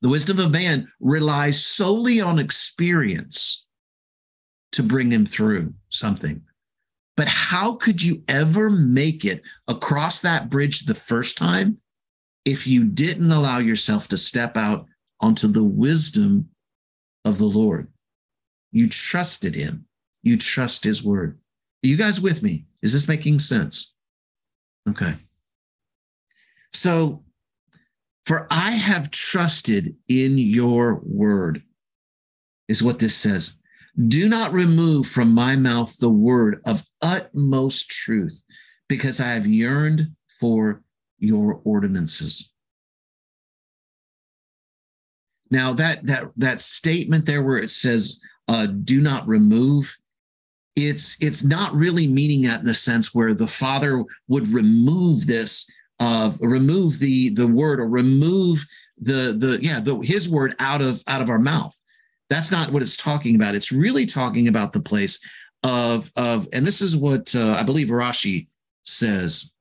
[0.00, 3.66] the wisdom of man relies solely on experience
[4.72, 6.42] to bring him through something.
[7.16, 11.78] But how could you ever make it across that bridge the first time
[12.44, 14.86] if you didn't allow yourself to step out
[15.20, 16.48] onto the wisdom
[17.26, 17.88] of the Lord?
[18.70, 19.84] You trusted him,
[20.22, 21.38] you trust his word.
[21.84, 22.66] Are you guys with me?
[22.82, 23.94] Is this making sense?
[24.88, 25.14] Okay.
[26.72, 27.24] So,
[28.24, 31.62] for I have trusted in your word,
[32.68, 33.60] is what this says.
[34.06, 38.42] Do not remove from my mouth the word of utmost truth,
[38.88, 40.08] because I have yearned
[40.40, 40.82] for
[41.18, 42.52] your ordinances.
[45.50, 49.94] Now that that that statement there where it says, uh, do not remove,
[50.76, 55.70] it's it's not really meaning that in the sense where the Father would remove this,
[56.00, 58.64] uh, remove the the word or remove
[58.98, 61.78] the the yeah the his word out of out of our mouth.
[62.30, 63.54] That's not what it's talking about.
[63.54, 65.20] It's really talking about the place
[65.62, 68.48] of of and this is what uh, I believe Rashi
[68.84, 69.52] says.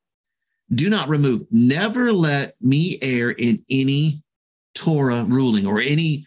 [0.73, 1.43] Do not remove.
[1.51, 4.23] Never let me err in any
[4.73, 6.25] Torah ruling or any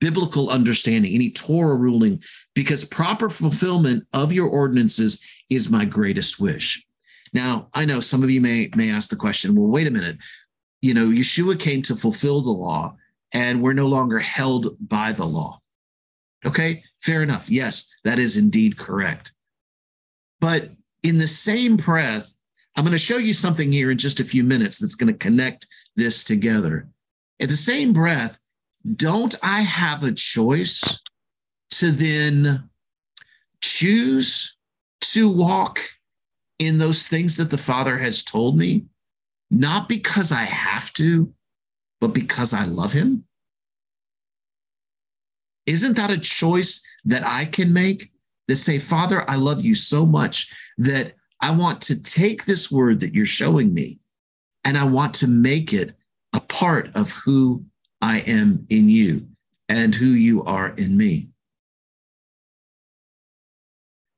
[0.00, 2.22] biblical understanding, any Torah ruling,
[2.54, 6.84] because proper fulfillment of your ordinances is my greatest wish.
[7.32, 10.16] Now, I know some of you may may ask the question, well, wait a minute.
[10.82, 12.96] You know, Yeshua came to fulfill the law,
[13.32, 15.60] and we're no longer held by the law.
[16.44, 17.50] Okay, fair enough.
[17.50, 19.32] Yes, that is indeed correct.
[20.40, 20.70] But
[21.02, 22.34] in the same breath,
[22.76, 25.18] I'm going to show you something here in just a few minutes that's going to
[25.18, 26.88] connect this together.
[27.40, 28.39] At the same breath,
[28.96, 31.02] don't I have a choice
[31.72, 32.68] to then
[33.60, 34.56] choose
[35.00, 35.80] to walk
[36.58, 38.86] in those things that the Father has told me?
[39.50, 41.32] Not because I have to,
[42.00, 43.24] but because I love Him?
[45.66, 48.10] Isn't that a choice that I can make?
[48.48, 53.00] That say, Father, I love you so much that I want to take this word
[53.00, 54.00] that you're showing me
[54.64, 55.92] and I want to make it
[56.32, 57.64] a part of who
[58.00, 59.26] I am in you
[59.68, 61.28] and who you are in me.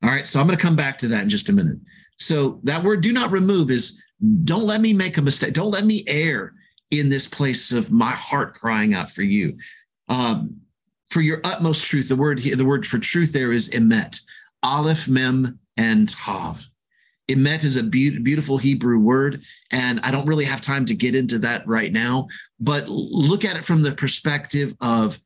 [0.03, 1.79] All right, so I'm going to come back to that in just a minute.
[2.17, 4.03] So that word do not remove is
[4.45, 5.55] don't let me make a mistake.
[5.55, 6.55] Don't let me err
[6.91, 9.57] in this place of my heart crying out for you.
[10.09, 10.61] Um,
[11.11, 14.21] for your utmost truth, the word the word for truth there is emet,
[14.63, 16.67] aleph, mem, and tav.
[17.29, 21.15] Emet is a be- beautiful Hebrew word, and I don't really have time to get
[21.15, 22.29] into that right now.
[22.63, 25.19] But look at it from the perspective of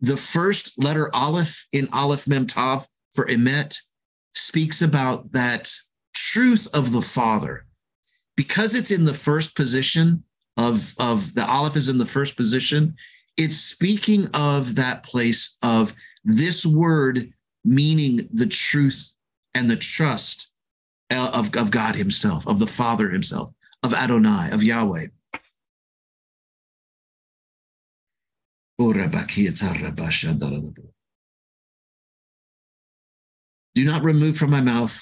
[0.00, 3.76] the first letter Aleph in Aleph Mem Tav for Emet
[4.34, 5.72] speaks about that
[6.14, 7.66] truth of the Father.
[8.36, 10.22] Because it's in the first position
[10.56, 12.94] of, of the Aleph is in the first position,
[13.36, 15.92] it's speaking of that place of
[16.24, 17.32] this word
[17.64, 19.14] meaning the truth
[19.54, 20.54] and the trust
[21.10, 23.52] uh, of, of God Himself, of the Father Himself,
[23.82, 25.06] of Adonai, of Yahweh.
[33.74, 35.00] Do not remove from my mouth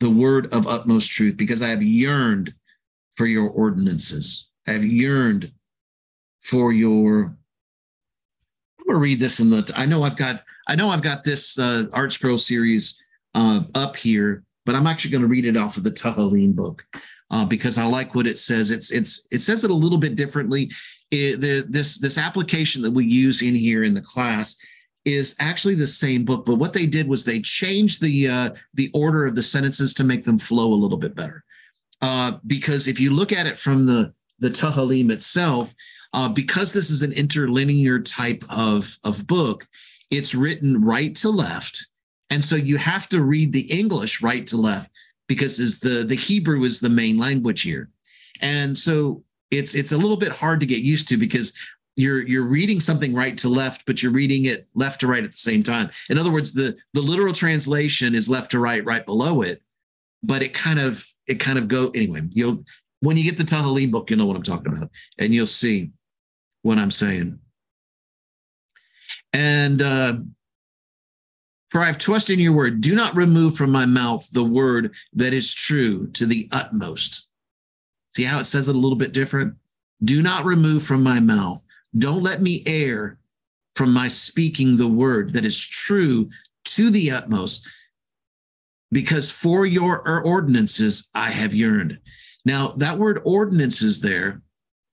[0.00, 2.54] the word of utmost truth, because I have yearned
[3.16, 4.50] for your ordinances.
[4.66, 5.52] I have yearned
[6.40, 7.36] for your.
[8.78, 9.70] I'm gonna read this in the.
[9.76, 10.42] I know I've got.
[10.68, 13.02] I know I've got this uh, ArtScroll series
[13.34, 16.86] uh, up here but I'm actually going to read it off of the Tehillim book
[17.30, 18.70] uh, because I like what it says.
[18.70, 20.70] It's it's it says it a little bit differently.
[21.10, 24.56] It, the, this this application that we use in here in the class
[25.04, 28.90] is actually the same book, but what they did was they changed the uh, the
[28.94, 31.42] order of the sentences to make them flow a little bit better.
[32.00, 35.74] Uh, because if you look at it from the the Tehillim itself,
[36.12, 39.66] uh, because this is an interlinear type of of book,
[40.10, 41.90] it's written right to left
[42.30, 44.92] and so you have to read the English right to left
[45.26, 47.90] because is the the Hebrew is the main language here.
[48.40, 51.52] And so it's it's a little bit hard to get used to because
[51.96, 55.32] you're you're reading something right to left but you're reading it left to right at
[55.32, 59.06] the same time in other words the the literal translation is left to right right
[59.06, 59.60] below it
[60.22, 62.64] but it kind of it kind of go anyway you'll
[63.00, 65.90] when you get the Tehillim book you'll know what i'm talking about and you'll see
[66.62, 67.38] what i'm saying
[69.32, 70.14] and uh
[71.70, 72.80] for I have trusted in your word.
[72.80, 77.29] Do not remove from my mouth the word that is true to the utmost.
[78.10, 79.54] See how it says it a little bit different?
[80.02, 81.62] Do not remove from my mouth.
[81.96, 83.18] Don't let me err
[83.74, 86.28] from my speaking the word that is true
[86.64, 87.66] to the utmost,
[88.92, 91.98] because for your ordinances I have yearned.
[92.44, 94.42] Now, that word ordinances there,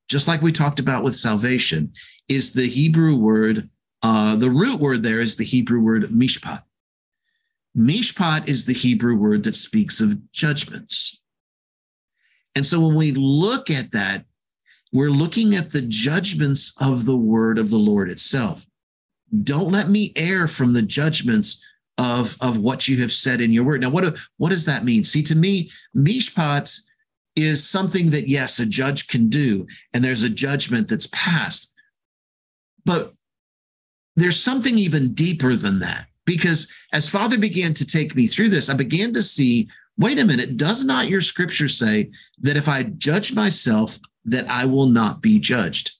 [0.09, 1.91] just like we talked about with salvation,
[2.27, 3.69] is the Hebrew word,
[4.03, 6.61] uh, the root word there is the Hebrew word mishpat.
[7.75, 11.21] Mishpat is the Hebrew word that speaks of judgments.
[12.57, 14.25] And so when we look at that,
[14.91, 18.65] we're looking at the judgments of the word of the Lord itself.
[19.43, 21.63] Don't let me err from the judgments
[21.99, 23.81] of, of what you have said in your word.
[23.81, 25.03] Now, what, what does that mean?
[25.03, 26.75] See, to me, mishpat
[27.35, 31.75] is something that, yes, a judge can do, and there's a judgment that's passed.
[32.85, 33.13] But
[34.15, 36.07] there's something even deeper than that.
[36.25, 40.25] Because as Father began to take me through this, I began to see wait a
[40.25, 45.21] minute, does not your scripture say that if I judge myself, that I will not
[45.21, 45.91] be judged?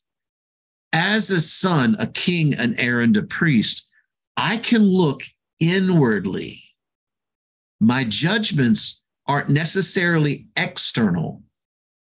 [0.94, 3.92] As a son, a king, an heir, and a priest,
[4.36, 5.22] I can look
[5.60, 6.64] inwardly.
[7.80, 11.44] My judgments aren't necessarily external.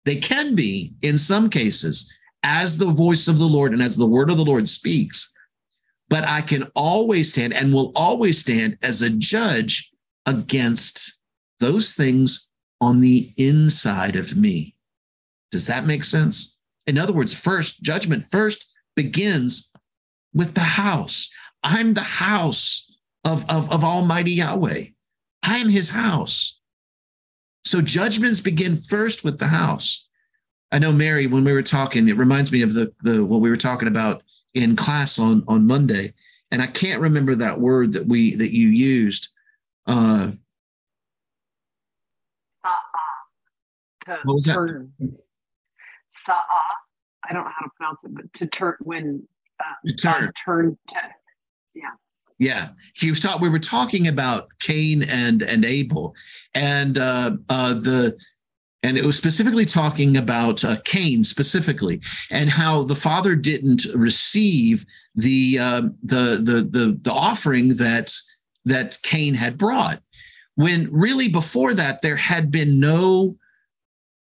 [0.06, 2.12] They can be in some cases
[2.44, 5.32] as the voice of the Lord and as the word of the Lord speaks.
[6.10, 9.92] But I can always stand and will always stand as a judge
[10.26, 11.20] against
[11.64, 12.50] those things
[12.82, 14.76] on the inside of me.
[15.52, 16.58] Does that make sense?
[16.88, 19.72] In other words, first, judgment first begins
[20.34, 21.32] with the house.
[21.64, 24.86] I'm the house of, of, of Almighty Yahweh.
[25.44, 26.60] I am his house.
[27.64, 30.10] So judgments begin first with the house.
[30.74, 33.50] I know Mary, when we were talking, it reminds me of the, the what we
[33.50, 34.22] were talking about
[34.54, 36.14] in class on, on Monday.
[36.52, 39.30] And I can't remember that word that we that you used.
[39.88, 40.32] Uh,
[44.06, 44.54] to what was that?
[44.54, 44.92] turn.
[47.30, 49.28] I don't know how to pronounce it, but to turn when
[49.60, 50.32] uh, to turn.
[50.46, 50.96] turn to
[51.74, 51.90] yeah.
[52.40, 53.42] Yeah, he was talking.
[53.42, 56.16] We were talking about Cain and and Abel,
[56.54, 58.18] and uh, uh, the
[58.82, 62.02] and it was specifically talking about uh, Cain specifically,
[62.32, 64.86] and how the father didn't receive
[65.16, 68.14] the um, the the the the offering that
[68.66, 70.02] that Cain had brought,
[70.56, 73.38] when really before that there had been no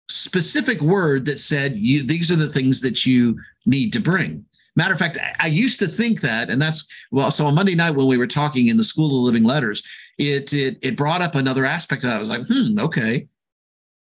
[0.08, 4.44] specific word that said you these are the things that you need to bring.
[4.76, 7.96] Matter of fact i used to think that and that's well so on monday night
[7.96, 9.82] when we were talking in the school of living letters
[10.18, 13.26] it it, it brought up another aspect of that i was like hmm okay.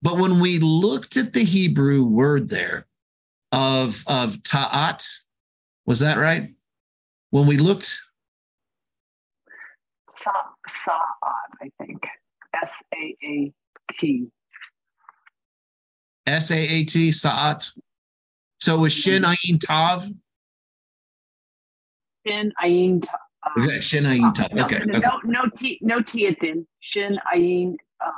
[0.02, 2.86] But when we looked at the hebrew word there
[3.52, 5.06] of of ta'at
[5.86, 6.54] was that right?
[7.30, 8.00] When we looked?
[10.08, 10.44] Sa'at
[11.62, 12.06] i think.
[12.62, 14.30] S-a-a-t
[16.26, 17.68] S A A T, Sa'at.
[18.60, 20.06] So was Shin Ayin Tav?
[22.26, 23.20] Shin Ayin Tav.
[23.58, 24.52] Okay, Shin Ayin Tav.
[24.52, 24.80] No, okay.
[24.84, 25.08] No, okay.
[25.24, 26.66] no, no T, no T at the end.
[26.80, 28.10] Shin Ayin, uh,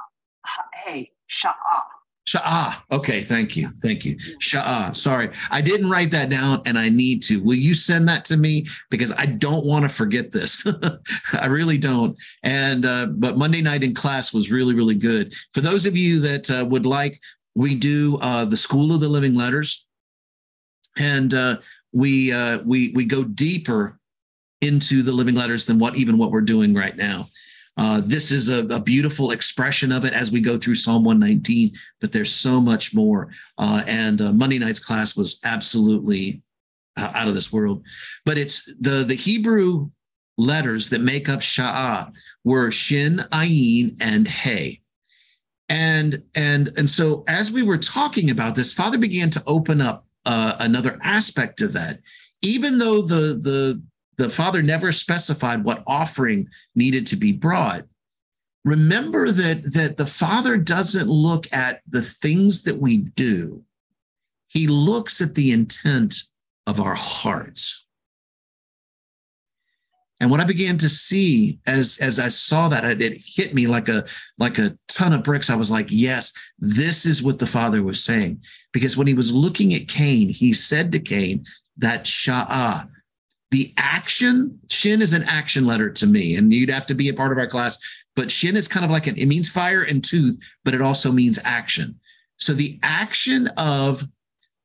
[0.84, 1.82] hey, Sha'ah.
[2.26, 2.76] Sha'ah.
[2.92, 3.70] Okay, thank you.
[3.82, 4.16] Thank you.
[4.40, 4.94] Sha'ah.
[4.94, 5.30] Sorry.
[5.50, 7.42] I didn't write that down and I need to.
[7.42, 8.66] Will you send that to me?
[8.90, 10.64] Because I don't want to forget this.
[11.32, 12.16] I really don't.
[12.44, 15.34] And, uh, but Monday night in class was really, really good.
[15.52, 17.20] For those of you that uh, would like,
[17.54, 19.86] we do uh, the School of the Living Letters,
[20.96, 21.56] and uh,
[21.92, 23.98] we uh, we we go deeper
[24.60, 27.26] into the living letters than what even what we're doing right now.
[27.76, 31.72] Uh, this is a, a, beautiful expression of it as we go through Psalm 119,
[32.02, 33.30] but there's so much more.
[33.56, 36.42] Uh, and uh, Monday night's class was absolutely
[36.98, 37.82] out of this world.
[38.26, 39.90] But it's the the Hebrew
[40.38, 44.81] letters that make up Sha'ah were Shin, Ayin, and Hey
[45.68, 50.06] and and and so as we were talking about this father began to open up
[50.24, 52.00] uh, another aspect of that.
[52.42, 53.82] Even though the the
[54.18, 57.84] the father never specified what offering needed to be brought
[58.64, 63.62] remember that that the father doesn't look at the things that we do.
[64.48, 66.14] He looks at the intent
[66.66, 67.81] of our hearts
[70.22, 73.88] and what I began to see as as I saw that, it hit me like
[73.88, 74.04] a
[74.38, 75.50] like a ton of bricks.
[75.50, 78.40] I was like, yes, this is what the father was saying.
[78.72, 81.44] Because when he was looking at Cain, he said to Cain
[81.78, 82.88] that sha'ah,
[83.50, 87.14] the action, shin is an action letter to me, and you'd have to be a
[87.14, 87.76] part of our class.
[88.14, 91.10] But shin is kind of like an, it means fire and tooth, but it also
[91.10, 91.98] means action.
[92.36, 94.04] So the action of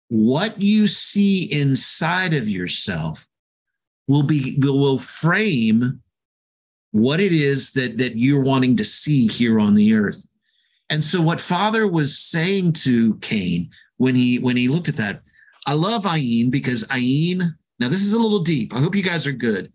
[0.09, 3.27] what you see inside of yourself
[4.07, 6.01] will be will, will frame
[6.91, 10.25] what it is that that you're wanting to see here on the earth.
[10.89, 15.21] And so what Father was saying to Cain when he when he looked at that,
[15.65, 17.41] I love Ayin because Ayin,
[17.79, 18.73] now this is a little deep.
[18.73, 19.71] I hope you guys are good.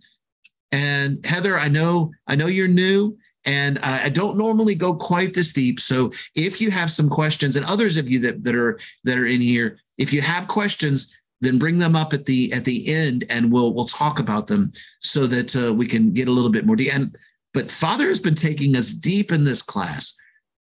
[0.70, 5.34] And Heather, I know I know you're new and I, I don't normally go quite
[5.34, 5.80] this deep.
[5.80, 9.26] So if you have some questions and others of you that, that are that are
[9.26, 13.24] in here, if you have questions, then bring them up at the at the end
[13.28, 14.70] and we'll we'll talk about them
[15.01, 17.18] so that uh, we can get a little bit more deep and
[17.53, 20.16] but father has been taking us deep in this class.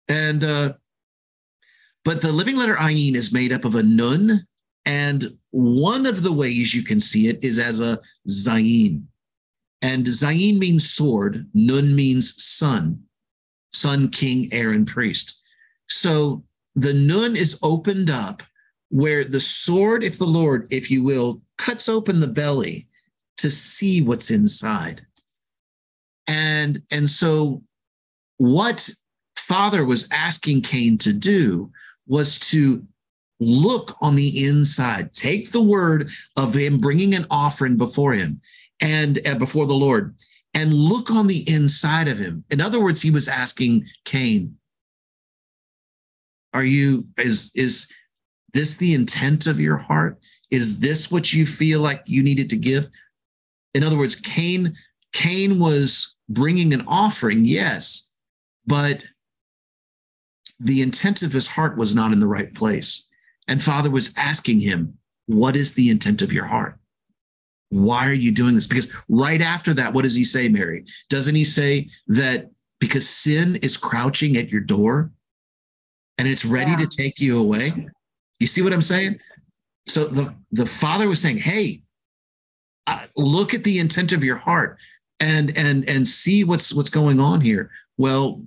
[0.07, 0.73] And uh
[2.05, 4.47] but the living letter ayin is made up of a nun
[4.85, 9.03] and one of the ways you can see it is as a zayin.
[9.81, 13.03] And zayin means sword nun means son
[13.73, 15.41] son king aaron priest.
[15.87, 16.43] So
[16.75, 18.43] the nun is opened up
[18.89, 22.87] where the sword, if the Lord, if you will, cuts open the belly
[23.37, 25.05] to see what's inside.
[26.27, 27.61] And, and so
[28.37, 28.89] what
[29.37, 31.71] Father was asking Cain to do
[32.07, 32.83] was to
[33.39, 38.41] look on the inside, take the word of him bringing an offering before him
[38.81, 40.15] and uh, before the Lord,
[40.53, 42.43] and look on the inside of him.
[42.49, 44.55] In other words, he was asking Cain,
[46.53, 47.91] are you is is
[48.53, 50.19] this the intent of your heart?
[50.51, 52.87] Is this what you feel like you needed to give?
[53.73, 54.75] In other words, Cain
[55.13, 58.11] Cain was bringing an offering, yes,
[58.67, 59.05] but
[60.59, 63.07] the intent of his heart was not in the right place.
[63.47, 64.97] And Father was asking him,
[65.27, 66.77] What is the intent of your heart?
[67.69, 68.67] Why are you doing this?
[68.67, 70.85] Because right after that, what does he say, Mary?
[71.09, 75.11] Doesn't he say that because sin is crouching at your door
[76.17, 76.77] and it's ready yeah.
[76.77, 77.87] to take you away?
[78.39, 79.19] You see what I'm saying?
[79.87, 81.81] So the, the father was saying, Hey,
[82.87, 84.77] uh, look at the intent of your heart
[85.19, 87.69] and and and see what's what's going on here.
[87.97, 88.43] Well,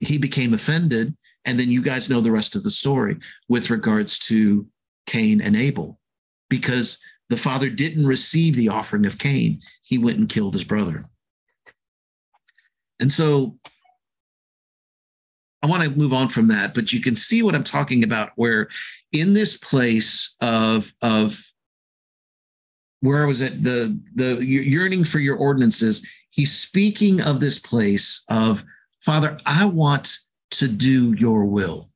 [0.00, 1.14] he became offended
[1.46, 3.16] and then you guys know the rest of the story
[3.48, 4.66] with regards to
[5.06, 5.98] Cain and Abel,
[6.50, 6.98] because
[7.30, 9.60] the father didn't receive the offering of Cain.
[9.82, 11.04] He went and killed his brother.
[13.00, 13.58] And so
[15.66, 18.30] I want to move on from that, but you can see what I'm talking about,
[18.36, 18.68] where
[19.12, 21.44] in this place of, of
[23.00, 28.24] where I was at the the yearning for your ordinances, he's speaking of this place
[28.30, 28.64] of
[29.00, 30.18] Father, I want
[30.52, 31.90] to do your will.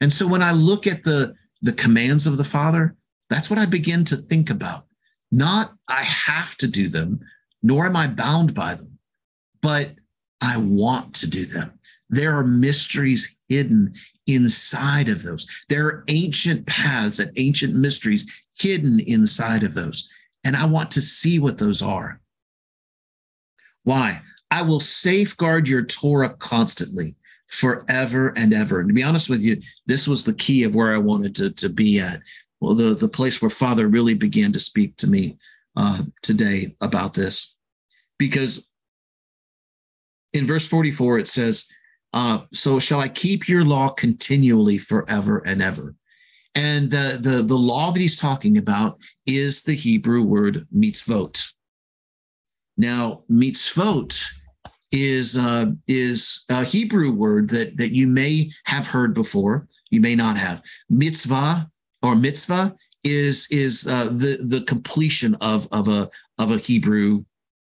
[0.00, 2.96] And so when I look at the, the commands of the Father,
[3.30, 4.84] that's what I begin to think about.
[5.30, 7.20] Not I have to do them,
[7.62, 8.98] nor am I bound by them,
[9.60, 9.90] but
[10.40, 11.77] I want to do them.
[12.10, 13.94] There are mysteries hidden
[14.26, 15.46] inside of those.
[15.68, 20.08] There are ancient paths and ancient mysteries hidden inside of those.
[20.44, 22.20] And I want to see what those are.
[23.84, 24.20] Why?
[24.50, 27.16] I will safeguard your Torah constantly
[27.48, 28.80] forever and ever.
[28.80, 31.50] And to be honest with you, this was the key of where I wanted to,
[31.50, 32.20] to be at.
[32.60, 35.38] Well, the, the place where Father really began to speak to me
[35.76, 37.56] uh, today about this.
[38.18, 38.70] Because
[40.32, 41.68] in verse 44, it says,
[42.12, 45.94] uh, So shall I keep your law continually forever and ever.
[46.54, 51.52] And the, the, the law that he's talking about is the Hebrew word mitzvot.
[52.76, 54.24] Now, mitzvot
[54.90, 60.14] is uh, is a Hebrew word that that you may have heard before, you may
[60.14, 60.62] not have.
[60.88, 61.68] Mitzvah
[62.02, 67.24] or mitzvah is is uh, the the completion of of a of a Hebrew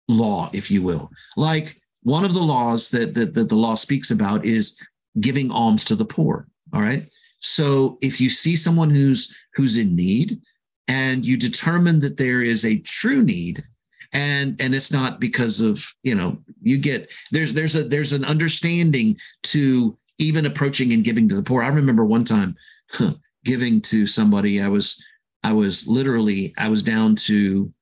[0.08, 1.10] law, if you will.
[1.36, 4.78] Like one of the laws that that, that the law speaks about is
[5.20, 6.46] giving alms to the poor.
[6.74, 7.08] All right.
[7.40, 10.40] So if you see someone who's who's in need
[10.88, 13.64] and you determine that there is a true need,
[14.12, 18.24] and and it's not because of you know you get there's there's a there's an
[18.24, 22.54] understanding to even approaching and giving to the poor i remember one time
[22.90, 23.12] huh,
[23.44, 25.02] giving to somebody i was
[25.42, 27.72] i was literally i was down to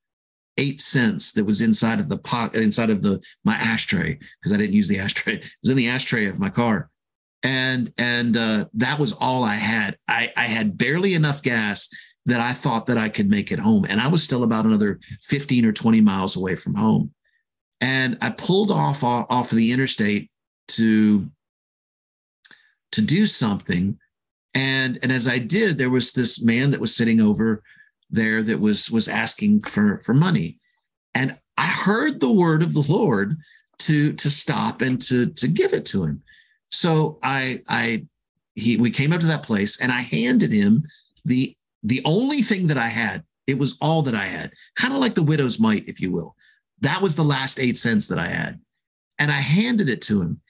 [0.61, 4.57] eight cents that was inside of the pot inside of the my ashtray because i
[4.57, 6.89] didn't use the ashtray it was in the ashtray of my car
[7.43, 11.89] and and uh, that was all i had i i had barely enough gas
[12.25, 13.85] that I thought that I could make it home.
[13.89, 17.11] And I was still about another 15 or 20 miles away from home.
[17.79, 20.29] And I pulled off off of the interstate
[20.69, 21.29] to
[22.91, 23.97] to do something.
[24.53, 27.63] And and as I did, there was this man that was sitting over
[28.11, 30.59] there that was was asking for for money.
[31.15, 33.37] And I heard the word of the Lord
[33.79, 36.21] to to stop and to to give it to him.
[36.69, 38.05] So I I
[38.55, 40.85] he we came up to that place and I handed him
[41.25, 44.99] the the only thing that I had, it was all that I had, kind of
[44.99, 46.35] like the widow's mite, if you will.
[46.81, 48.59] That was the last eight cents that I had.
[49.19, 50.41] And I handed it to him.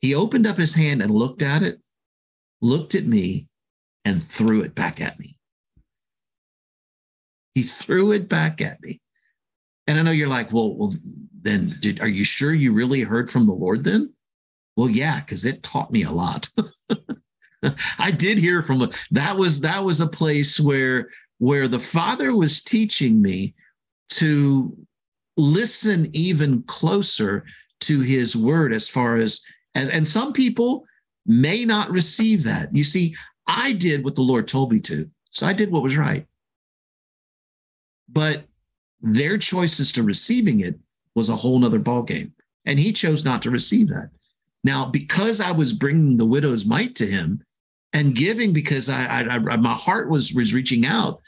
[0.00, 1.80] He opened up his hand and looked at it,
[2.60, 3.48] looked at me,
[4.04, 5.36] and threw it back at me.
[7.54, 9.00] He threw it back at me.
[9.86, 10.94] And I know you're like, well, well,
[11.42, 14.12] then did are you sure you really heard from the Lord then?
[14.76, 16.48] Well, yeah, because it taught me a lot.
[17.98, 22.62] I did hear from that was that was a place where where the father was
[22.62, 23.54] teaching me
[24.10, 24.76] to
[25.36, 27.44] listen even closer
[27.80, 29.40] to his word as far as
[29.74, 30.84] as and some people
[31.26, 32.74] may not receive that.
[32.74, 33.14] You see,
[33.46, 35.10] I did what the Lord told me to.
[35.30, 36.26] So I did what was right.
[38.12, 38.44] But
[39.00, 40.78] their choices to receiving it
[41.14, 42.32] was a whole nother ballgame.
[42.66, 44.10] And he chose not to receive that.
[44.62, 47.42] Now, because I was bringing the widow's mite to him,
[47.92, 51.20] and giving because I, I, I, my heart was was reaching out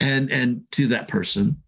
[0.00, 1.60] and and to that person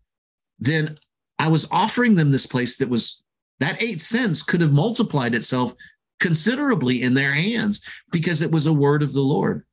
[0.59, 0.97] then
[1.39, 3.23] i was offering them this place that was
[3.61, 5.75] that eight cents could have multiplied itself
[6.21, 9.65] considerably in their hands because it was a word of the lord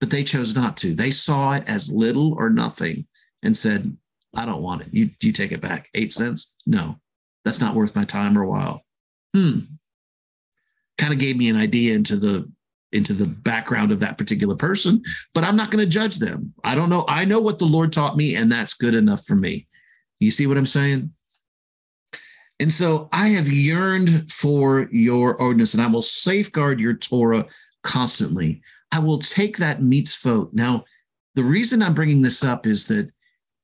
[0.00, 3.06] but they chose not to they saw it as little or nothing
[3.42, 3.96] and said
[4.36, 6.98] i don't want it you you take it back eight cents no
[7.44, 8.84] That's not worth my time or while.
[9.34, 9.60] Hmm.
[10.98, 12.50] Kind of gave me an idea into the
[12.92, 15.02] into the background of that particular person,
[15.32, 16.52] but I'm not going to judge them.
[16.62, 17.06] I don't know.
[17.08, 19.66] I know what the Lord taught me, and that's good enough for me.
[20.20, 21.10] You see what I'm saying?
[22.60, 27.46] And so I have yearned for your ordinance, and I will safeguard your Torah
[27.82, 28.60] constantly.
[28.92, 30.52] I will take that mitzvot.
[30.52, 30.84] Now,
[31.34, 33.10] the reason I'm bringing this up is that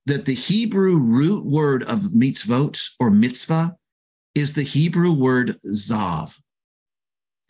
[0.09, 3.77] that the Hebrew root word of mitzvot or mitzvah
[4.35, 6.39] is the Hebrew word zav.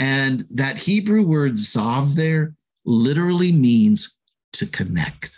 [0.00, 2.54] And that Hebrew word zav there
[2.84, 4.16] literally means
[4.54, 5.36] to connect.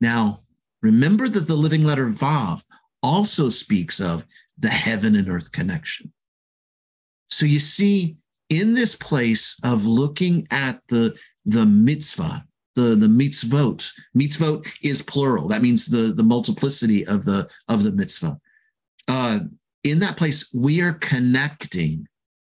[0.00, 0.40] Now,
[0.82, 2.62] remember that the living letter vav
[3.02, 4.24] also speaks of
[4.58, 6.10] the heaven and earth connection.
[7.28, 8.16] So you see,
[8.48, 12.46] in this place of looking at the, the mitzvah,
[12.76, 13.90] the the mitzvot.
[14.16, 15.48] Mitzvot is plural.
[15.48, 18.38] That means the the multiplicity of the of the mitzvah.
[19.08, 19.40] Uh,
[19.84, 22.06] in that place, we are connecting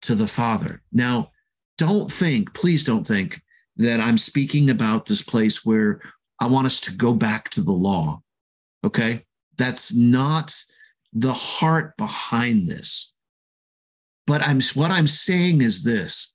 [0.04, 0.82] to the Father.
[0.92, 1.32] Now,
[1.78, 3.42] don't think, please don't think
[3.78, 6.02] that I'm speaking about this place where
[6.40, 8.22] I want us to go back to the law.
[8.86, 9.26] Okay,
[9.58, 10.56] that's not
[11.14, 13.14] the heart behind this.
[14.28, 16.34] But I'm what I'm saying is this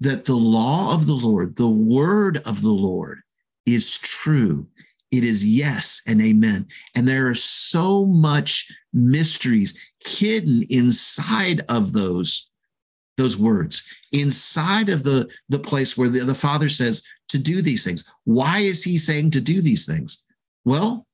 [0.00, 3.20] that the law of the Lord, the word of the Lord
[3.64, 4.66] is true.
[5.10, 6.66] It is yes and amen.
[6.94, 12.50] And there are so much mysteries hidden inside of those
[13.16, 17.84] those words inside of the the place where the, the father says to do these
[17.84, 20.24] things why is he saying to do these things
[20.64, 21.06] well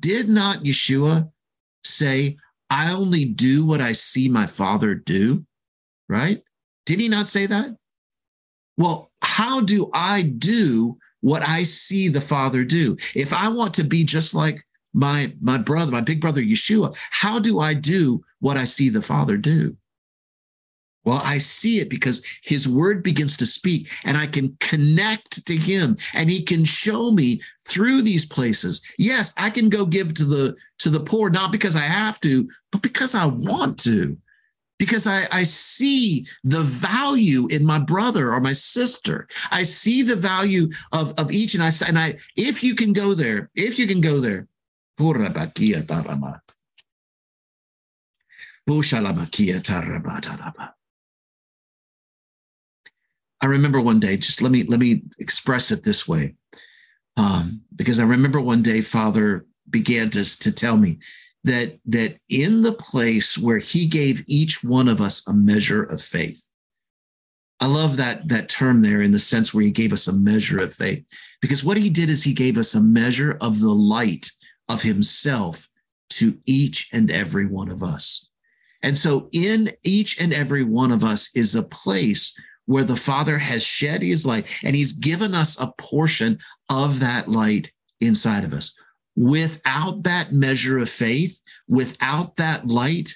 [0.00, 1.28] did not yeshua
[1.84, 2.36] say
[2.70, 5.44] i only do what i see my father do
[6.08, 6.42] right
[6.86, 7.76] did he not say that
[8.76, 12.96] well, how do I do what I see the Father do?
[13.14, 14.62] If I want to be just like
[14.92, 19.02] my my brother, my big brother Yeshua, how do I do what I see the
[19.02, 19.76] Father do?
[21.04, 25.54] Well, I see it because his word begins to speak and I can connect to
[25.54, 28.80] him and he can show me through these places.
[28.98, 32.48] Yes, I can go give to the to the poor not because I have to,
[32.72, 34.16] but because I want to
[34.78, 39.28] because I, I see the value in my brother or my sister.
[39.50, 41.54] I see the value of, of each.
[41.54, 44.48] And I and I if you can go there, if you can go there,
[53.40, 56.34] I remember one day, just let me let me express it this way.
[57.16, 60.98] Um, because I remember one day Father began to, to tell me
[61.44, 66.00] that that in the place where he gave each one of us a measure of
[66.00, 66.48] faith.
[67.60, 70.60] I love that that term there in the sense where he gave us a measure
[70.60, 71.04] of faith
[71.40, 74.30] because what he did is he gave us a measure of the light
[74.68, 75.68] of himself
[76.10, 78.30] to each and every one of us.
[78.82, 82.36] And so in each and every one of us is a place
[82.66, 86.38] where the father has shed his light and he's given us a portion
[86.70, 88.78] of that light inside of us
[89.16, 93.10] Without that measure of faith, without that light,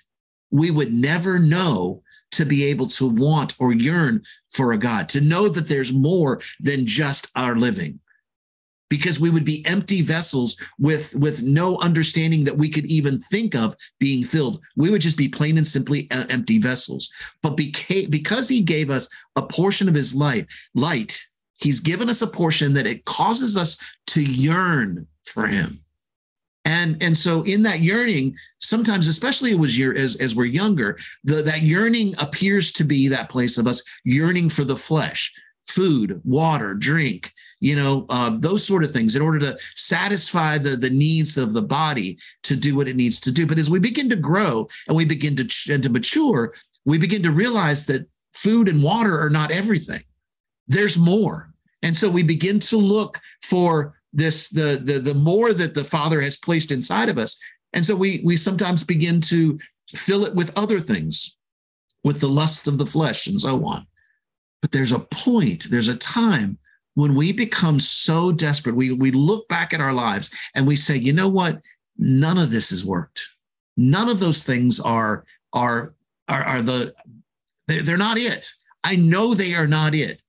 [0.50, 5.20] we would never know to be able to want or yearn for a God, to
[5.20, 8.00] know that there's more than just our living.
[8.90, 13.54] Because we would be empty vessels with, with no understanding that we could even think
[13.54, 14.62] of being filled.
[14.76, 17.10] We would just be plain and simply empty vessels.
[17.42, 21.22] But beca- because he gave us a portion of his life, light,
[21.60, 23.76] he's given us a portion that it causes us
[24.08, 25.84] to yearn for him
[26.68, 30.96] and and so in that yearning sometimes especially it was year as, as we're younger
[31.24, 35.34] the, that yearning appears to be that place of us yearning for the flesh
[35.66, 40.76] food water drink you know uh, those sort of things in order to satisfy the
[40.76, 43.46] the needs of the body to do what it needs to do.
[43.46, 46.54] But as we begin to grow and we begin to, to mature
[46.84, 50.02] we begin to realize that food and water are not everything.
[50.68, 51.52] There's more.
[51.82, 56.20] And so we begin to look for this the the the more that the father
[56.20, 57.38] has placed inside of us.
[57.72, 59.58] And so we we sometimes begin to
[59.94, 61.36] fill it with other things
[62.04, 63.86] with the lusts of the flesh and so on.
[64.60, 66.58] But there's a point there's a time
[66.94, 68.74] when we become so desperate.
[68.74, 71.60] We we look back at our lives and we say you know what?
[71.96, 73.26] None of this has worked.
[73.76, 75.94] None of those things are are
[76.28, 76.92] are, are the
[77.68, 78.50] they're, not it.
[78.82, 80.22] I know they are not it.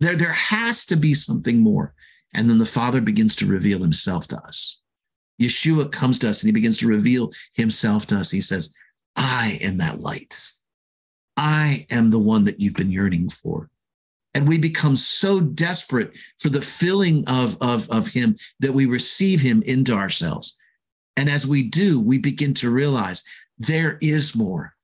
[0.00, 1.94] There there has to be something more
[2.34, 4.80] and then the Father begins to reveal himself to us.
[5.40, 8.30] Yeshua comes to us and he begins to reveal himself to us.
[8.30, 8.74] He says,
[9.16, 10.38] I am that light.
[11.36, 13.70] I am the one that you've been yearning for.
[14.34, 19.40] And we become so desperate for the filling of, of, of him that we receive
[19.40, 20.56] him into ourselves.
[21.16, 23.22] And as we do, we begin to realize
[23.58, 24.74] there is more.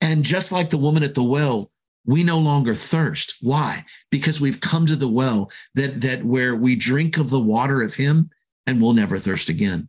[0.00, 1.68] And just like the woman at the well,
[2.08, 3.36] we no longer thirst.
[3.42, 3.84] Why?
[4.10, 7.94] Because we've come to the well that that where we drink of the water of
[7.94, 8.30] him
[8.66, 9.88] and we'll never thirst again.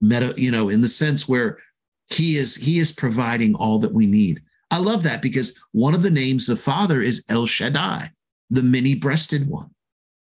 [0.00, 1.58] Meta, you know, in the sense where
[2.06, 4.42] he is he is providing all that we need.
[4.70, 8.10] I love that because one of the names of Father is El Shaddai,
[8.50, 9.70] the many-breasted one.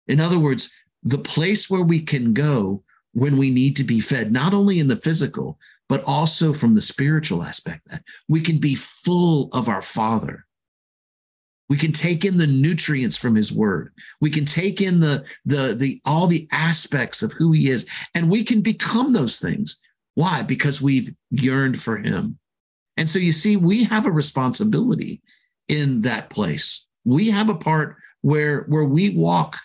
[0.07, 0.73] In other words,
[1.03, 4.87] the place where we can go when we need to be fed, not only in
[4.87, 5.59] the physical,
[5.89, 10.46] but also from the spiritual aspect, that we can be full of our Father.
[11.69, 13.93] We can take in the nutrients from his word.
[14.21, 18.31] We can take in the, the, the, all the aspects of who he is, and
[18.31, 19.81] we can become those things.
[20.15, 20.43] Why?
[20.43, 22.39] Because we've yearned for him.
[22.97, 25.21] And so you see, we have a responsibility
[25.69, 26.87] in that place.
[27.05, 29.59] We have a part where, where we walk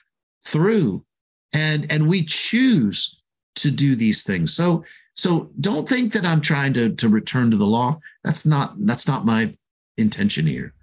[0.45, 1.05] through
[1.53, 3.21] and, and we choose
[3.55, 4.53] to do these things.
[4.53, 4.83] So,
[5.15, 7.99] so don't think that I'm trying to, to return to the law.
[8.23, 9.55] That's not, that's not my
[9.97, 10.73] intention here.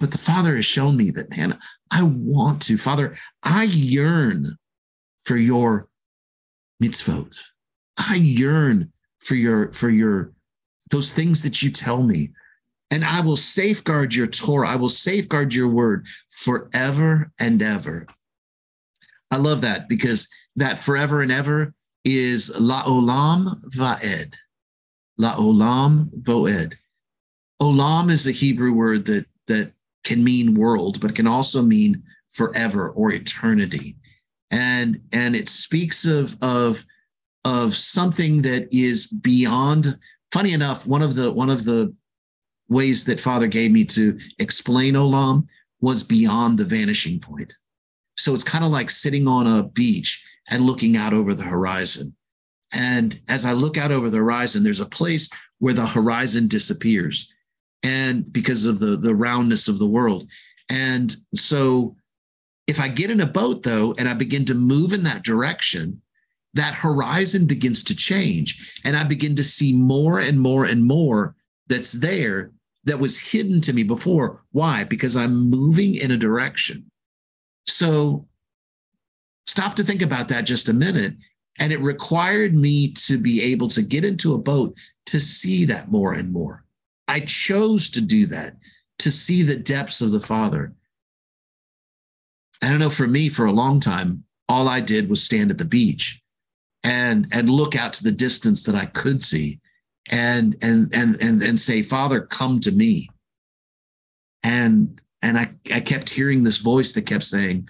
[0.00, 1.56] But the Father has shown me that, man,
[1.90, 2.78] I want to.
[2.78, 4.56] Father, I yearn
[5.22, 5.88] for your
[6.82, 7.38] mitzvot.
[7.98, 10.32] I yearn for your, for your,
[10.90, 12.30] those things that you tell me.
[12.90, 14.68] And I will safeguard your Torah.
[14.68, 18.06] I will safeguard your word forever and ever.
[19.30, 21.74] I love that because that forever and ever
[22.04, 24.34] is la olam va'ed.
[25.18, 26.74] La olam voed.
[27.60, 29.72] Olam is a Hebrew word that that
[30.04, 33.96] can mean world, but can also mean forever or eternity.
[34.50, 36.84] And and it speaks of of
[37.44, 39.98] of something that is beyond.
[40.32, 41.94] Funny enough, one of the one of the
[42.68, 45.46] ways that Father gave me to explain Olam
[45.80, 47.52] was beyond the vanishing point.
[48.16, 52.14] So it's kind of like sitting on a beach and looking out over the horizon.
[52.72, 55.28] And as I look out over the horizon, there's a place
[55.58, 57.32] where the horizon disappears
[57.82, 60.28] and because of the the roundness of the world.
[60.70, 61.96] And so
[62.70, 66.00] if i get in a boat though and i begin to move in that direction
[66.54, 71.34] that horizon begins to change and i begin to see more and more and more
[71.66, 72.52] that's there
[72.84, 74.42] that was hidden to me before.
[74.52, 74.84] Why?
[74.84, 76.90] Because i'm moving in a direction.
[77.66, 78.26] So
[79.46, 81.14] stop to think about that just a minute.
[81.58, 84.74] And it required me to be able to get into a boat
[85.06, 86.64] to see that more and more
[87.10, 88.54] I chose to do that,
[89.00, 90.72] to see the depths of the Father.
[92.62, 95.58] I don't know, for me, for a long time, all I did was stand at
[95.58, 96.22] the beach
[96.84, 99.58] and and look out to the distance that I could see
[100.10, 103.10] and and and and, and say, Father, come to me.
[104.44, 107.68] And and I, I kept hearing this voice that kept saying,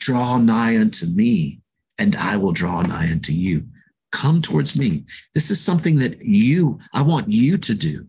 [0.00, 1.60] Draw nigh unto me,
[1.98, 3.64] and I will draw nigh unto you.
[4.10, 5.04] Come towards me.
[5.32, 8.08] This is something that you, I want you to do.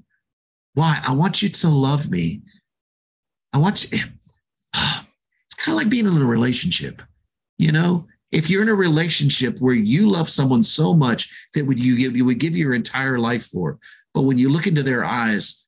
[0.74, 1.02] Why?
[1.06, 2.42] I want you to love me.
[3.54, 4.00] I want you.
[5.54, 7.02] It's kind of like being in a relationship.
[7.58, 11.80] You know, if you're in a relationship where you love someone so much that would
[11.80, 13.78] you give you would give your entire life for,
[14.14, 15.66] but when you look into their eyes,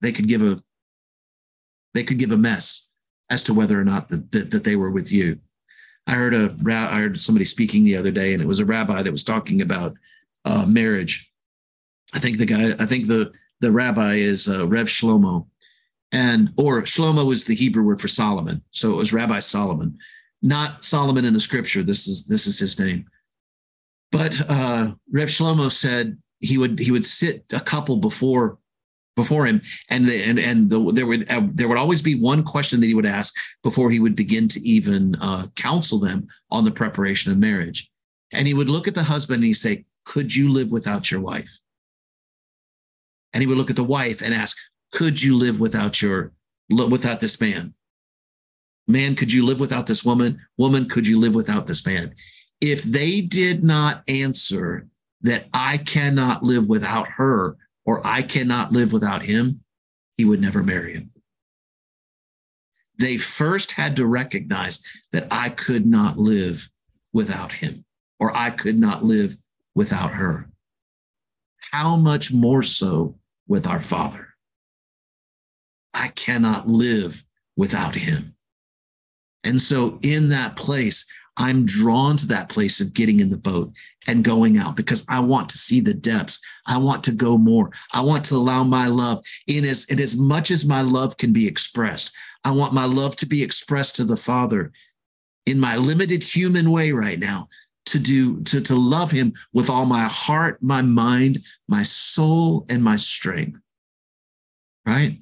[0.00, 0.60] they could give a
[1.94, 2.90] they could give a mess
[3.30, 5.38] as to whether or not that, that, that they were with you.
[6.06, 9.02] I heard a I heard somebody speaking the other day, and it was a rabbi
[9.02, 9.94] that was talking about
[10.44, 11.29] uh, marriage
[12.14, 15.46] I think the guy, I think the the rabbi is uh, Reb Shlomo,
[16.12, 18.62] and or Shlomo is the Hebrew word for Solomon.
[18.70, 19.98] So it was Rabbi Solomon,
[20.42, 21.82] not Solomon in the scripture.
[21.82, 23.06] This is this is his name.
[24.12, 28.58] But uh, Reb Shlomo said he would he would sit a couple before
[29.16, 32.42] before him, and the, and and the, there would uh, there would always be one
[32.42, 36.64] question that he would ask before he would begin to even uh, counsel them on
[36.64, 37.90] the preparation of marriage.
[38.32, 41.20] And he would look at the husband and he say, "Could you live without your
[41.20, 41.50] wife?"
[43.32, 44.56] And he would look at the wife and ask,
[44.92, 46.32] "Could you live without your
[46.68, 47.74] without this man?
[48.86, 50.40] Man, could you live without this woman?
[50.56, 52.14] Woman, could you live without this man?"
[52.60, 54.88] If they did not answer
[55.22, 59.62] that I cannot live without her or I cannot live without him,
[60.16, 61.10] he would never marry him.
[62.98, 66.68] They first had to recognize that I could not live
[67.12, 67.84] without him
[68.18, 69.38] or I could not live
[69.74, 70.50] without her.
[71.70, 73.18] How much more so
[73.50, 74.28] with our Father.
[75.92, 77.22] I cannot live
[77.56, 78.36] without him.
[79.42, 81.04] And so, in that place,
[81.36, 83.72] I'm drawn to that place of getting in the boat
[84.06, 86.40] and going out because I want to see the depths.
[86.66, 87.72] I want to go more.
[87.92, 91.32] I want to allow my love in as, in as much as my love can
[91.32, 92.12] be expressed.
[92.44, 94.70] I want my love to be expressed to the Father
[95.46, 97.48] in my limited human way right now
[97.90, 102.82] to do to, to love him with all my heart, my mind, my soul, and
[102.82, 103.60] my strength.
[104.86, 105.18] Right?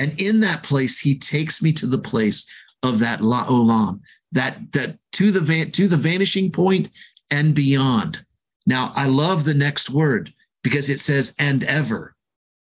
[0.00, 2.48] And in that place, he takes me to the place
[2.82, 4.00] of that la olam,
[4.32, 6.88] that that to the van, to the vanishing point
[7.30, 8.24] and beyond.
[8.66, 10.32] Now, I love the next word
[10.64, 12.16] because it says and ever.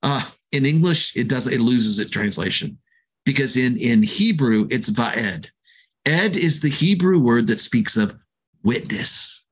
[0.01, 2.79] Uh, in English, it does it loses its translation
[3.25, 5.51] because in in Hebrew it's va'ed.
[6.07, 8.15] Ed is the Hebrew word that speaks of
[8.63, 9.43] witness.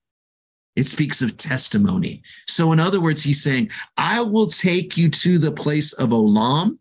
[0.78, 2.24] It speaks of testimony.
[2.48, 6.78] So, in other words, he's saying, I will take you to the place of Olam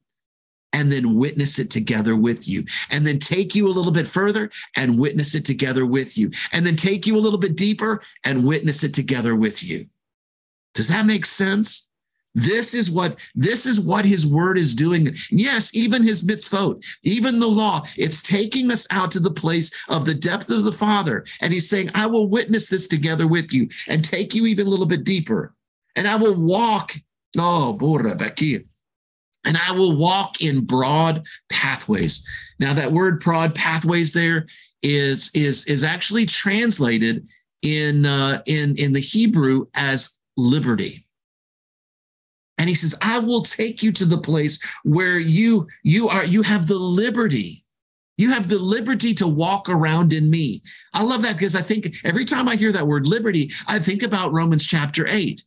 [0.73, 2.65] and then witness it together with you.
[2.91, 6.31] And then take you a little bit further and witness it together with you.
[6.53, 9.87] And then take you a little bit deeper and witness it together with you.
[10.75, 11.89] Does that make sense?
[12.35, 15.15] This is what this is what his word is doing.
[15.31, 20.05] Yes, even his mitzvot, even the law, it's taking us out to the place of
[20.05, 21.25] the depth of the Father.
[21.41, 24.71] And he's saying, I will witness this together with you and take you even a
[24.71, 25.55] little bit deeper.
[25.97, 26.93] And I will walk.
[27.37, 28.65] Oh, Baki
[29.45, 32.27] and I will walk in broad pathways.
[32.59, 34.47] Now, that word broad pathways there
[34.83, 37.27] is is is actually translated
[37.63, 41.04] in uh, in in the Hebrew as liberty.
[42.59, 46.43] And he says, "I will take you to the place where you you are you
[46.43, 47.65] have the liberty."
[48.17, 50.63] You have the liberty to walk around in me.
[50.93, 54.05] I love that because I think every time I hear that word liberty, I think
[54.05, 55.43] about Romans chapter 8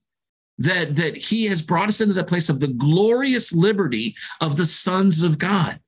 [0.58, 4.66] that that he has brought us into the place of the glorious liberty of the
[4.66, 5.80] sons of God.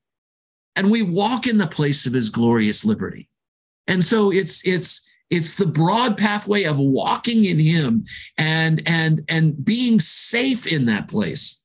[0.76, 3.28] And we walk in the place of his glorious liberty.
[3.86, 8.04] And so it's it's it's the broad pathway of walking in him
[8.36, 11.62] and and and being safe in that place.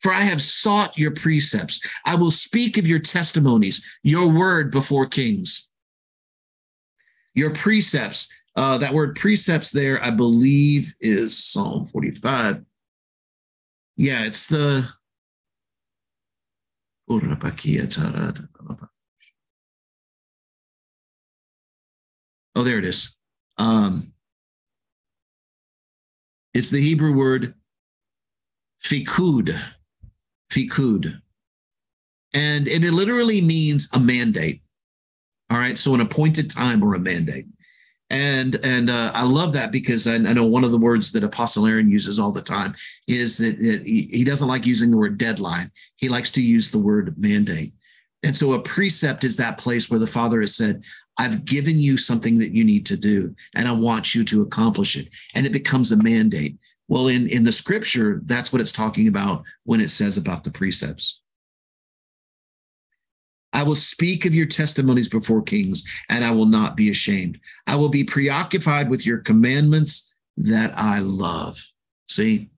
[0.00, 1.80] For I have sought your precepts.
[2.04, 5.68] I will speak of your testimonies, your word before kings.
[7.34, 12.64] Your precepts, uh, that word precepts there, I believe, is Psalm 45.
[13.96, 14.88] Yeah, it's the.
[22.54, 23.16] Oh, there it is.
[23.58, 24.12] Um,
[26.54, 27.54] it's the Hebrew word
[28.84, 29.58] fikud,
[30.50, 31.18] fikud.
[32.34, 34.62] And, it literally means a mandate.
[35.50, 35.76] All right.
[35.76, 37.46] So an appointed time or a mandate
[38.12, 41.24] and and uh, I love that because I, I, know one of the words that
[41.24, 42.74] Apostle Aaron uses all the time
[43.08, 45.70] is that, he doesn't like using the word deadline.
[45.96, 47.72] He likes to use the word mandate.
[48.22, 50.84] And so a precept is that place where the Father has said,
[51.18, 54.96] I've given you something that you need to do, and I want you to accomplish
[54.96, 55.08] it.
[55.34, 56.56] And it becomes a mandate.
[56.88, 60.50] Well, in, in the scripture, that's what it's talking about when it says about the
[60.50, 61.20] precepts.
[63.52, 67.38] I will speak of your testimonies before kings, and I will not be ashamed.
[67.66, 71.58] I will be preoccupied with your commandments that I love.
[72.08, 72.50] See,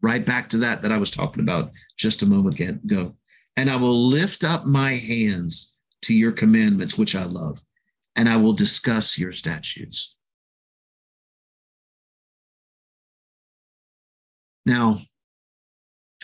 [0.00, 3.14] right back to that that I was talking about just a moment ago.
[3.56, 7.60] And I will lift up my hands to your commandments, which I love,
[8.16, 10.16] and I will discuss your statutes.
[14.66, 15.00] Now,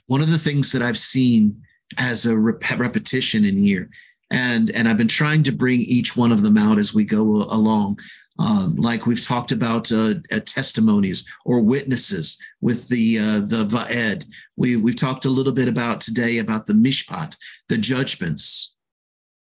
[0.06, 1.62] one of the things that I've seen
[1.98, 3.88] as a rep- repetition in here.
[4.30, 7.20] And, and I've been trying to bring each one of them out as we go
[7.20, 7.98] along.
[8.38, 14.24] Um, like we've talked about uh, uh, testimonies or witnesses with the uh, the va'ed.
[14.56, 17.36] We we've talked a little bit about today about the mishpat,
[17.68, 18.73] the judgments.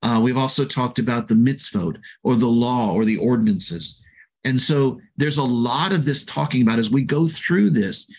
[0.03, 4.03] Uh, we've also talked about the mitzvot or the law or the ordinances.
[4.45, 8.11] And so there's a lot of this talking about as we go through this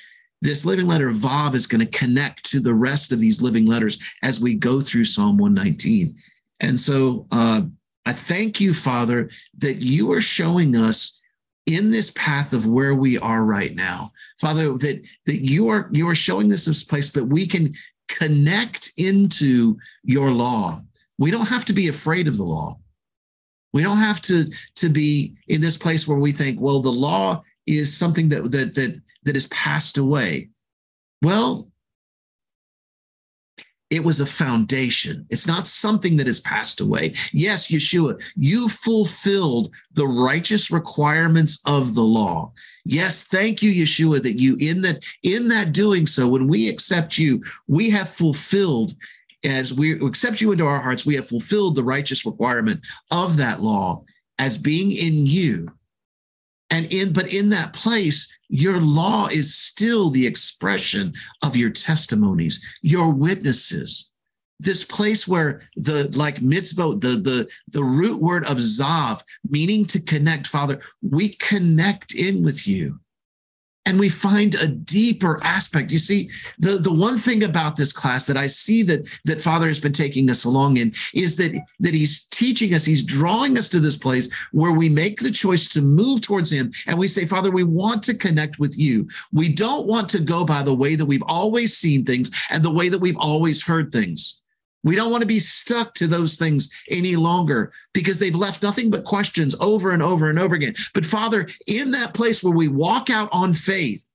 [0.42, 3.98] this living letter Vav is going to connect to the rest of these living letters
[4.22, 6.16] as we go through Psalm 119.
[6.60, 7.62] And so uh,
[8.06, 11.22] I thank you, Father, that you are showing us
[11.66, 14.12] in this path of where we are right now.
[14.40, 17.74] Father, that, that you are you are showing this place that we can
[18.08, 20.82] connect into your law.
[21.18, 22.80] We don't have to be afraid of the law.
[23.74, 24.46] We don't have to,
[24.76, 28.76] to be in this place where we think, well, the law is something that that
[28.76, 30.50] that that has passed away.
[31.22, 31.70] Well,
[33.90, 35.26] it was a foundation.
[35.30, 37.14] It's not something that has passed away.
[37.32, 42.52] Yes, Yeshua, you fulfilled the righteous requirements of the law.
[42.84, 47.18] Yes, thank you, Yeshua, that you in that in that doing so, when we accept
[47.18, 48.94] you, we have fulfilled
[49.44, 53.62] as we accept you into our hearts, we have fulfilled the righteous requirement of that
[53.62, 54.04] law
[54.40, 55.68] as being in you.
[56.70, 61.14] And in but in that place your law is still the expression
[61.44, 64.12] of your testimonies your witnesses.
[64.60, 70.02] This place where the like mitzvot, the the the root word of zav, meaning to
[70.02, 73.00] connect, Father, we connect in with you
[73.88, 75.92] and we find a deeper aspect.
[75.92, 76.30] You see
[76.60, 79.94] the, the one thing about this class that i see that that father has been
[79.94, 83.98] taking us along in is that that he's teaching us he's drawing us to this
[83.98, 87.64] place where we make the choice to move towards him and we say father we
[87.64, 89.08] want to connect with you.
[89.32, 92.74] We don't want to go by the way that we've always seen things and the
[92.74, 94.42] way that we've always heard things
[94.84, 98.90] we don't want to be stuck to those things any longer because they've left nothing
[98.90, 100.76] but questions over and over and over again.
[100.94, 104.08] But Father, in that place where we walk out on faith,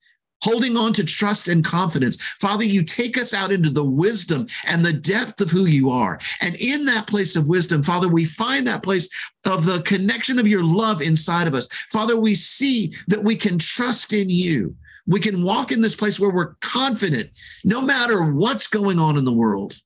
[0.42, 2.20] holding on to trust and confidence.
[2.40, 6.18] Father, you take us out into the wisdom and the depth of who you are.
[6.40, 9.08] And in that place of wisdom, Father, we find that place
[9.46, 11.68] of the connection of your love inside of us.
[11.90, 14.74] Father, we see that we can trust in you.
[15.06, 17.30] We can walk in this place where we're confident
[17.64, 19.80] no matter what's going on in the world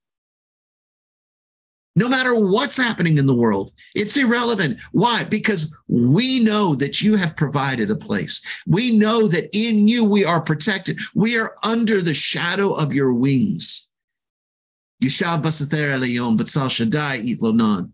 [1.96, 3.72] no matter what's happening in the world.
[3.94, 4.78] It's irrelevant.
[4.92, 5.24] Why?
[5.24, 8.42] Because we know that you have provided a place.
[8.66, 10.98] We know that in you we are protected.
[11.14, 13.88] We are under the shadow of your wings.
[15.02, 17.92] Yishab Basather Elyon, Batsal Shaddai Itlonan.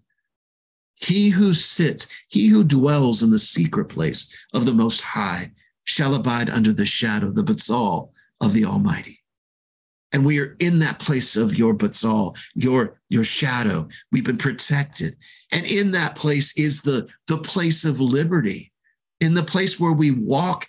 [0.95, 5.53] He who sits, he who dwells in the secret place of the Most High
[5.85, 9.22] shall abide under the shadow, of the Batsal of the Almighty
[10.13, 13.89] and we are in that place of your batzal, your your shadow.
[14.11, 15.17] We've been protected,
[15.51, 18.73] and in that place is the the place of liberty,
[19.21, 20.69] in the place where we walk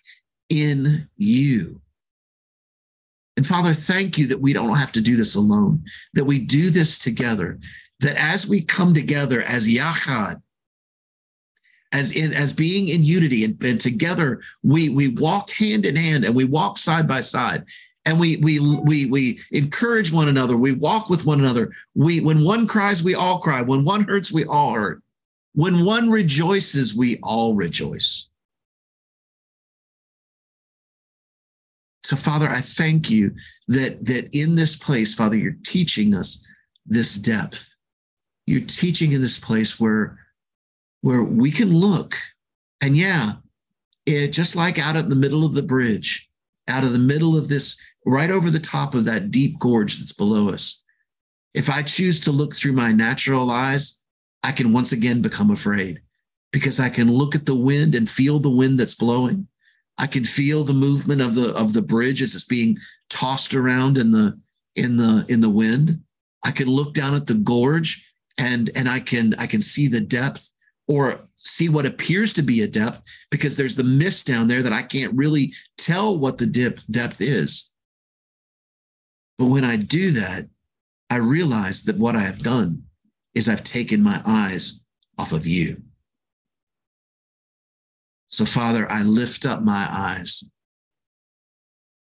[0.49, 1.81] in you.
[3.35, 5.83] And Father, thank you that we don't have to do this alone,
[6.13, 7.59] that we do this together,
[7.99, 10.41] that as we come together as Yachad,
[11.91, 16.23] as in as being in unity and, and together, we we walk hand in hand
[16.23, 17.65] and we walk side by side
[18.05, 20.57] and we we we we encourage one another.
[20.57, 21.71] We walk with one another.
[21.95, 23.61] We when one cries we all cry.
[23.61, 25.01] When one hurts we all hurt.
[25.53, 28.29] When one rejoices we all rejoice.
[32.03, 33.33] So father i thank you
[33.69, 36.45] that that in this place father you're teaching us
[36.85, 37.73] this depth.
[38.45, 40.19] You're teaching in this place where
[41.01, 42.17] where we can look.
[42.81, 43.33] And yeah
[44.05, 46.29] it just like out in the middle of the bridge
[46.67, 50.13] out of the middle of this right over the top of that deep gorge that's
[50.13, 50.83] below us.
[51.53, 54.01] If I choose to look through my natural eyes,
[54.43, 56.01] I can once again become afraid
[56.51, 59.47] because I can look at the wind and feel the wind that's blowing.
[59.97, 62.77] I can feel the movement of the of the bridge as it's being
[63.09, 64.39] tossed around in the
[64.75, 66.01] in the in the wind.
[66.43, 70.01] I can look down at the gorge and and I can I can see the
[70.01, 70.51] depth
[70.87, 74.73] or see what appears to be a depth because there's the mist down there that
[74.73, 77.71] I can't really tell what the dip, depth is.
[79.37, 80.47] But when I do that,
[81.09, 82.83] I realize that what I have done
[83.33, 84.81] is I've taken my eyes
[85.17, 85.81] off of you.
[88.27, 90.43] So, Father, I lift up my eyes.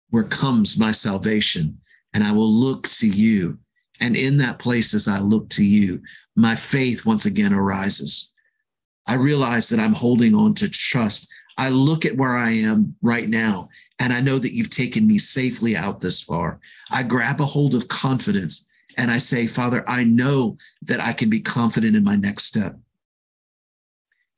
[0.09, 1.77] Where comes my salvation?
[2.13, 3.57] And I will look to you.
[3.99, 6.01] And in that place, as I look to you,
[6.35, 8.33] my faith once again arises.
[9.07, 11.31] I realize that I'm holding on to trust.
[11.57, 13.69] I look at where I am right now
[14.01, 16.59] and I know that you've taken me safely out this far.
[16.89, 21.29] I grab a hold of confidence and I say, Father, I know that I can
[21.29, 22.75] be confident in my next step.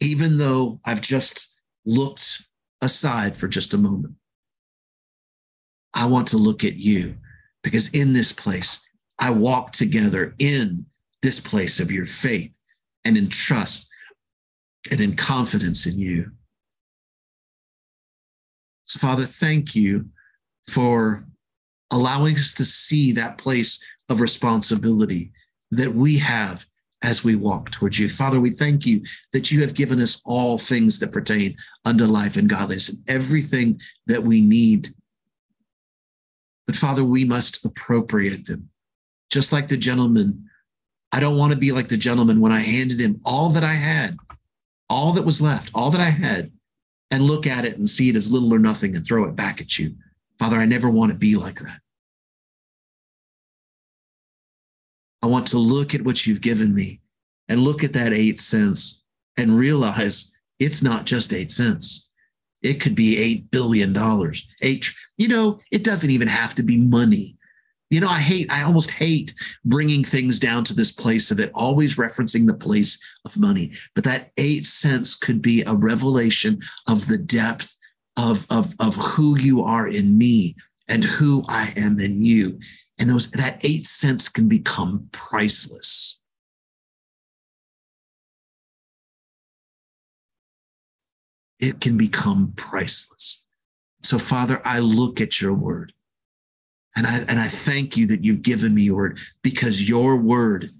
[0.01, 2.41] Even though I've just looked
[2.81, 4.15] aside for just a moment,
[5.93, 7.15] I want to look at you
[7.63, 8.85] because in this place,
[9.17, 10.85] I walk together in
[11.21, 12.51] this place of your faith
[13.05, 13.87] and in trust
[14.91, 16.32] and in confidence in you.
[18.85, 20.09] So, Father, thank you
[20.67, 21.25] for
[21.91, 25.31] allowing us to see that place of responsibility
[25.71, 26.65] that we have
[27.03, 28.07] as we walk towards you.
[28.07, 29.01] Father, we thank you
[29.33, 31.55] that you have given us all things that pertain
[31.85, 34.87] unto life and godliness and everything that we need.
[36.65, 38.69] But Father, we must appropriate them.
[39.29, 40.49] Just like the gentleman,
[41.11, 43.73] I don't want to be like the gentleman when I handed him all that I
[43.73, 44.17] had,
[44.89, 46.51] all that was left, all that I had
[47.13, 49.61] and look at it and see it as little or nothing and throw it back
[49.61, 49.95] at you.
[50.39, 51.79] Father, I never want to be like that.
[55.21, 57.01] I want to look at what you've given me
[57.49, 59.03] and look at that eight cents
[59.37, 62.09] and realize it's not just eight cents.
[62.63, 63.95] It could be $8 billion.
[64.63, 67.37] Eight, you know, it doesn't even have to be money.
[67.93, 69.35] You know, I hate, I almost hate
[69.65, 73.71] bringing things down to this place of it always referencing the place of money.
[73.93, 77.77] But that eight cents could be a revelation of the depth
[78.17, 80.55] of, of, of who you are in me
[80.87, 82.57] and who I am in you.
[82.97, 86.19] And those that eight cents can become priceless.
[91.59, 93.45] It can become priceless.
[94.01, 95.93] So, Father, I look at your word
[96.95, 100.71] and I, and I thank you that you've given me your word because your word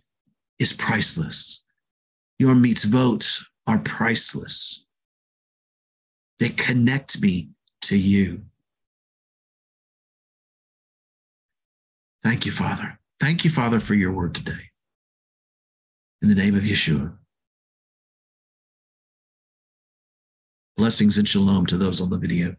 [0.60, 1.62] is priceless.
[2.40, 4.86] Your mitzvot are priceless.
[6.40, 7.50] They connect me
[7.84, 8.42] to you.
[12.24, 13.00] Thank you, Father.
[13.20, 14.70] Thank you, Father, for your word today.
[16.22, 17.14] In the name of Yeshua.
[20.78, 22.56] Blessings and shalom to those on the video.